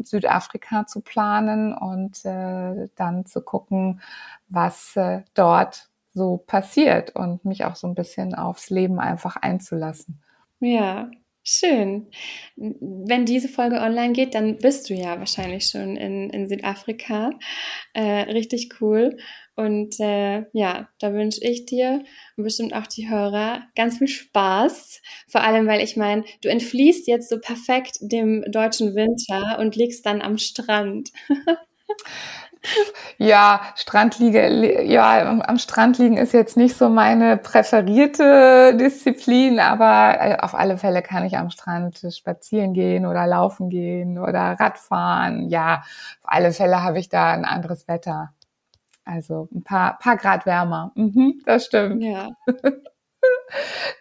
Südafrika 0.04 0.88
zu 0.88 1.02
planen 1.02 1.74
und 1.74 2.26
äh, 2.26 2.90
dann 2.96 3.26
zu 3.26 3.42
gucken, 3.42 4.02
was 4.48 4.96
äh, 4.96 5.22
dort 5.36 5.89
so 6.14 6.38
passiert 6.38 7.16
und 7.16 7.46
mich 7.46 7.66
auch 7.66 7.76
so 7.76 7.88
ein 7.88 7.96
bisschen 7.96 8.36
aufs 8.36 8.70
Leben 8.70 9.00
einfach 9.00 9.36
einzulassen. 9.36 10.22
Ja, 10.60 11.10
Schön. 11.52 12.12
Wenn 12.58 13.26
diese 13.26 13.48
Folge 13.48 13.78
online 13.78 14.14
geht, 14.14 14.36
dann 14.36 14.58
bist 14.58 14.90
du 14.90 14.94
ja 14.94 15.18
wahrscheinlich 15.18 15.66
schon 15.68 15.96
in, 15.96 16.30
in 16.30 16.48
Südafrika. 16.48 17.32
Äh, 17.94 18.32
richtig 18.32 18.80
cool. 18.82 19.18
Und 19.56 20.00
äh, 20.00 20.46
ja, 20.54 20.90
da 21.00 21.14
wünsche 21.14 21.42
ich 21.42 21.66
dir 21.66 22.04
und 22.38 22.44
bestimmt 22.44 22.76
auch 22.76 22.86
die 22.86 23.10
Hörer 23.10 23.64
ganz 23.76 23.98
viel 23.98 24.08
Spaß. 24.08 25.02
Vor 25.28 25.42
allem, 25.42 25.66
weil 25.66 25.82
ich 25.82 25.98
meine, 25.98 26.24
du 26.42 26.50
entfliehst 26.50 27.08
jetzt 27.08 27.30
so 27.30 27.40
perfekt 27.40 27.98
dem 28.02 28.44
deutschen 28.52 28.94
Winter 28.94 29.58
und 29.60 29.76
liegst 29.76 30.06
dann 30.06 30.22
am 30.22 30.38
Strand. 30.38 31.10
Ja, 33.18 33.62
Strandliege, 33.76 34.84
ja, 34.84 35.30
am 35.42 35.58
Strand 35.60 35.98
liegen 35.98 36.18
ist 36.18 36.34
jetzt 36.34 36.58
nicht 36.58 36.76
so 36.78 36.90
meine 36.90 37.38
präferierte 37.38 38.76
Disziplin, 38.78 39.60
aber 39.60 40.18
äh, 40.20 40.38
auf 40.40 40.56
alle 40.56 40.78
Fälle 40.78 41.02
kann 41.02 41.26
ich 41.26 41.38
am 41.38 41.50
Strand 41.50 42.02
spazieren 42.16 42.74
gehen 42.74 43.06
oder 43.06 43.28
laufen 43.28 43.70
gehen 43.70 44.18
oder 44.18 44.58
Radfahren. 44.60 45.50
Ja, 45.50 45.84
auf 46.22 46.26
alle 46.32 46.54
Fälle 46.54 46.84
habe 46.84 47.00
ich 47.00 47.10
da 47.10 47.32
ein 47.32 47.46
anderes 47.46 47.88
Wetter. 47.88 48.34
Also 49.06 49.50
ein 49.54 49.64
paar, 49.64 49.98
paar 50.00 50.18
Grad 50.18 50.46
wärmer. 50.46 50.92
Mhm, 50.96 51.42
das 51.46 51.66
stimmt. 51.66 52.04
Ja. 52.04 52.30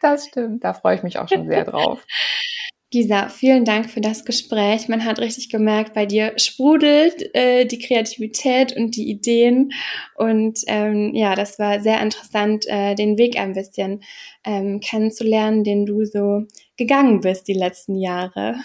Das 0.01 0.27
stimmt. 0.27 0.65
Da 0.65 0.75
freue 0.75 0.95
ich 0.97 1.03
mich 1.03 1.19
auch 1.19 1.29
schon 1.29 1.49
sehr 1.49 1.65
drauf. 1.65 2.05
Gisa, 2.91 3.29
vielen 3.29 3.67
Dank 3.67 3.91
für 3.91 4.01
das 4.01 4.25
Gespräch. 4.25 4.89
Man 4.89 5.05
hat 5.05 5.19
richtig 5.19 5.51
gemerkt, 5.51 5.93
bei 5.93 6.07
dir 6.07 6.33
sprudelt 6.39 7.35
äh, 7.35 7.67
die 7.67 7.79
Kreativität 7.79 8.75
und 8.75 8.97
die 8.97 9.11
Ideen. 9.11 9.73
Und 10.15 10.61
ähm, 10.69 11.15
ja, 11.15 11.35
das 11.35 11.59
war 11.59 11.81
sehr 11.81 12.01
interessant, 12.01 12.67
äh, 12.67 12.95
den 12.95 13.19
Weg 13.19 13.39
ein 13.39 13.53
bisschen 13.53 14.03
ähm, 14.43 14.81
kennenzulernen, 14.81 15.65
den 15.65 15.85
du 15.85 16.07
so 16.07 16.45
gegangen 16.79 17.21
bist 17.21 17.47
die 17.47 17.53
letzten 17.53 17.95
Jahre. 17.95 18.57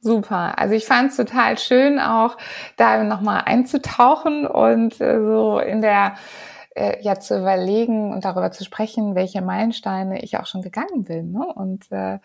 Super. 0.00 0.58
Also 0.58 0.74
ich 0.74 0.86
fand 0.86 1.10
es 1.10 1.16
total 1.18 1.58
schön, 1.58 1.98
auch 1.98 2.38
da 2.78 3.04
nochmal 3.04 3.42
einzutauchen 3.44 4.46
und 4.46 4.98
äh, 5.02 5.18
so 5.18 5.58
in 5.58 5.82
der 5.82 6.14
äh, 6.74 7.02
ja 7.02 7.18
zu 7.18 7.38
überlegen 7.38 8.12
und 8.12 8.24
darüber 8.24 8.50
zu 8.50 8.64
sprechen, 8.64 9.14
welche 9.14 9.42
Meilensteine 9.42 10.22
ich 10.22 10.38
auch 10.38 10.46
schon 10.46 10.62
gegangen 10.62 11.04
bin. 11.04 11.32
Ne? 11.32 11.46
Und 11.46 11.90
äh, 11.90 12.18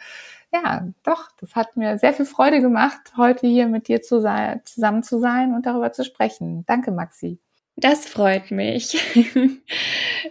ja, 0.52 0.88
doch, 1.04 1.30
das 1.40 1.56
hat 1.56 1.78
mir 1.78 1.98
sehr 1.98 2.14
viel 2.14 2.26
Freude 2.26 2.62
gemacht, 2.62 3.14
heute 3.18 3.48
hier 3.48 3.68
mit 3.68 3.88
dir 3.88 4.02
zu 4.02 4.20
sein, 4.20 4.62
zusammen 4.66 5.04
zu 5.04 5.20
sein 5.20 5.54
und 5.54 5.66
darüber 5.66 5.92
zu 5.92 6.04
sprechen. 6.04 6.66
Danke, 6.66 6.92
Maxi. 6.92 7.40
Das 7.76 8.06
freut 8.06 8.52
mich. 8.52 8.98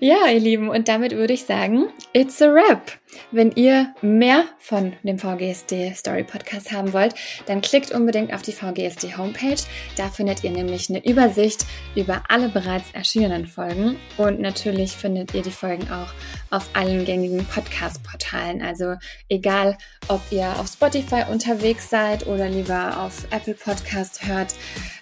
ja, 0.00 0.26
ihr 0.26 0.40
Lieben, 0.40 0.68
und 0.68 0.88
damit 0.88 1.12
würde 1.12 1.32
ich 1.32 1.44
sagen, 1.44 1.86
it's 2.12 2.42
a 2.42 2.52
wrap. 2.52 2.92
Wenn 3.30 3.52
ihr 3.52 3.94
mehr 4.00 4.44
von 4.58 4.94
dem 5.02 5.18
VGSD 5.18 5.94
Story 5.94 6.24
Podcast 6.24 6.72
haben 6.72 6.92
wollt, 6.92 7.14
dann 7.46 7.60
klickt 7.60 7.90
unbedingt 7.90 8.32
auf 8.32 8.42
die 8.42 8.52
VGSD 8.52 9.16
Homepage. 9.16 9.60
Da 9.96 10.08
findet 10.08 10.44
ihr 10.44 10.50
nämlich 10.50 10.88
eine 10.88 11.04
Übersicht 11.04 11.64
über 11.94 12.22
alle 12.28 12.48
bereits 12.48 12.90
erschienenen 12.92 13.46
Folgen 13.46 13.96
und 14.16 14.40
natürlich 14.40 14.92
findet 14.92 15.34
ihr 15.34 15.42
die 15.42 15.50
Folgen 15.50 15.90
auch 15.90 16.12
auf 16.50 16.68
allen 16.74 17.04
gängigen 17.04 17.44
Podcast-Portalen. 17.44 18.62
Also 18.62 18.94
egal, 19.28 19.76
ob 20.08 20.20
ihr 20.30 20.48
auf 20.58 20.68
Spotify 20.68 21.24
unterwegs 21.30 21.90
seid 21.90 22.26
oder 22.26 22.48
lieber 22.48 23.00
auf 23.00 23.26
Apple 23.30 23.54
Podcast 23.54 24.26
hört, 24.26 24.54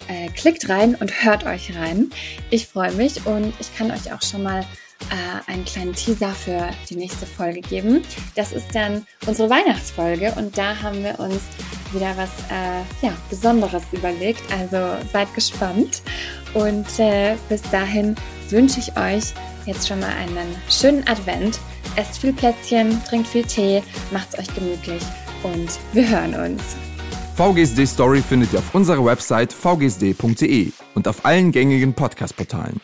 äh, 0.07 0.29
klickt 0.29 0.69
rein 0.69 0.95
und 0.95 1.23
hört 1.23 1.45
euch 1.45 1.75
rein. 1.75 2.09
Ich 2.49 2.67
freue 2.67 2.91
mich 2.93 3.25
und 3.25 3.53
ich 3.59 3.75
kann 3.75 3.91
euch 3.91 4.13
auch 4.13 4.21
schon 4.21 4.43
mal 4.43 4.65
äh, 5.09 5.51
einen 5.51 5.65
kleinen 5.65 5.93
Teaser 5.93 6.31
für 6.31 6.69
die 6.89 6.95
nächste 6.95 7.25
Folge 7.25 7.61
geben. 7.61 8.01
Das 8.35 8.51
ist 8.51 8.73
dann 8.73 9.05
unsere 9.25 9.49
Weihnachtsfolge 9.49 10.33
und 10.37 10.57
da 10.57 10.81
haben 10.81 11.03
wir 11.03 11.19
uns 11.19 11.41
wieder 11.93 12.15
was 12.17 12.29
äh, 12.49 13.05
ja, 13.05 13.13
Besonderes 13.29 13.83
überlegt. 13.91 14.41
Also 14.51 14.97
seid 15.11 15.33
gespannt 15.33 16.01
und 16.53 16.87
äh, 16.99 17.35
bis 17.49 17.61
dahin 17.63 18.15
wünsche 18.49 18.79
ich 18.79 18.97
euch 18.97 19.33
jetzt 19.65 19.87
schon 19.87 19.99
mal 19.99 20.09
einen 20.09 20.55
schönen 20.69 21.07
Advent. 21.07 21.59
Esst 21.95 22.19
viel 22.19 22.33
Plätzchen, 22.33 23.03
trinkt 23.05 23.27
viel 23.27 23.43
Tee, 23.43 23.81
macht's 24.11 24.37
euch 24.37 24.53
gemütlich 24.53 25.01
und 25.43 25.79
wir 25.93 26.07
hören 26.07 26.35
uns. 26.35 26.61
VGSD 27.35 27.85
Story 27.85 28.21
findet 28.21 28.53
ihr 28.53 28.59
auf 28.59 28.73
unserer 28.73 29.05
Website 29.05 29.53
vgsd.de 29.53 30.71
und 30.95 31.07
auf 31.07 31.23
allen 31.23 31.51
gängigen 31.51 31.93
Podcast-Portalen. 31.93 32.81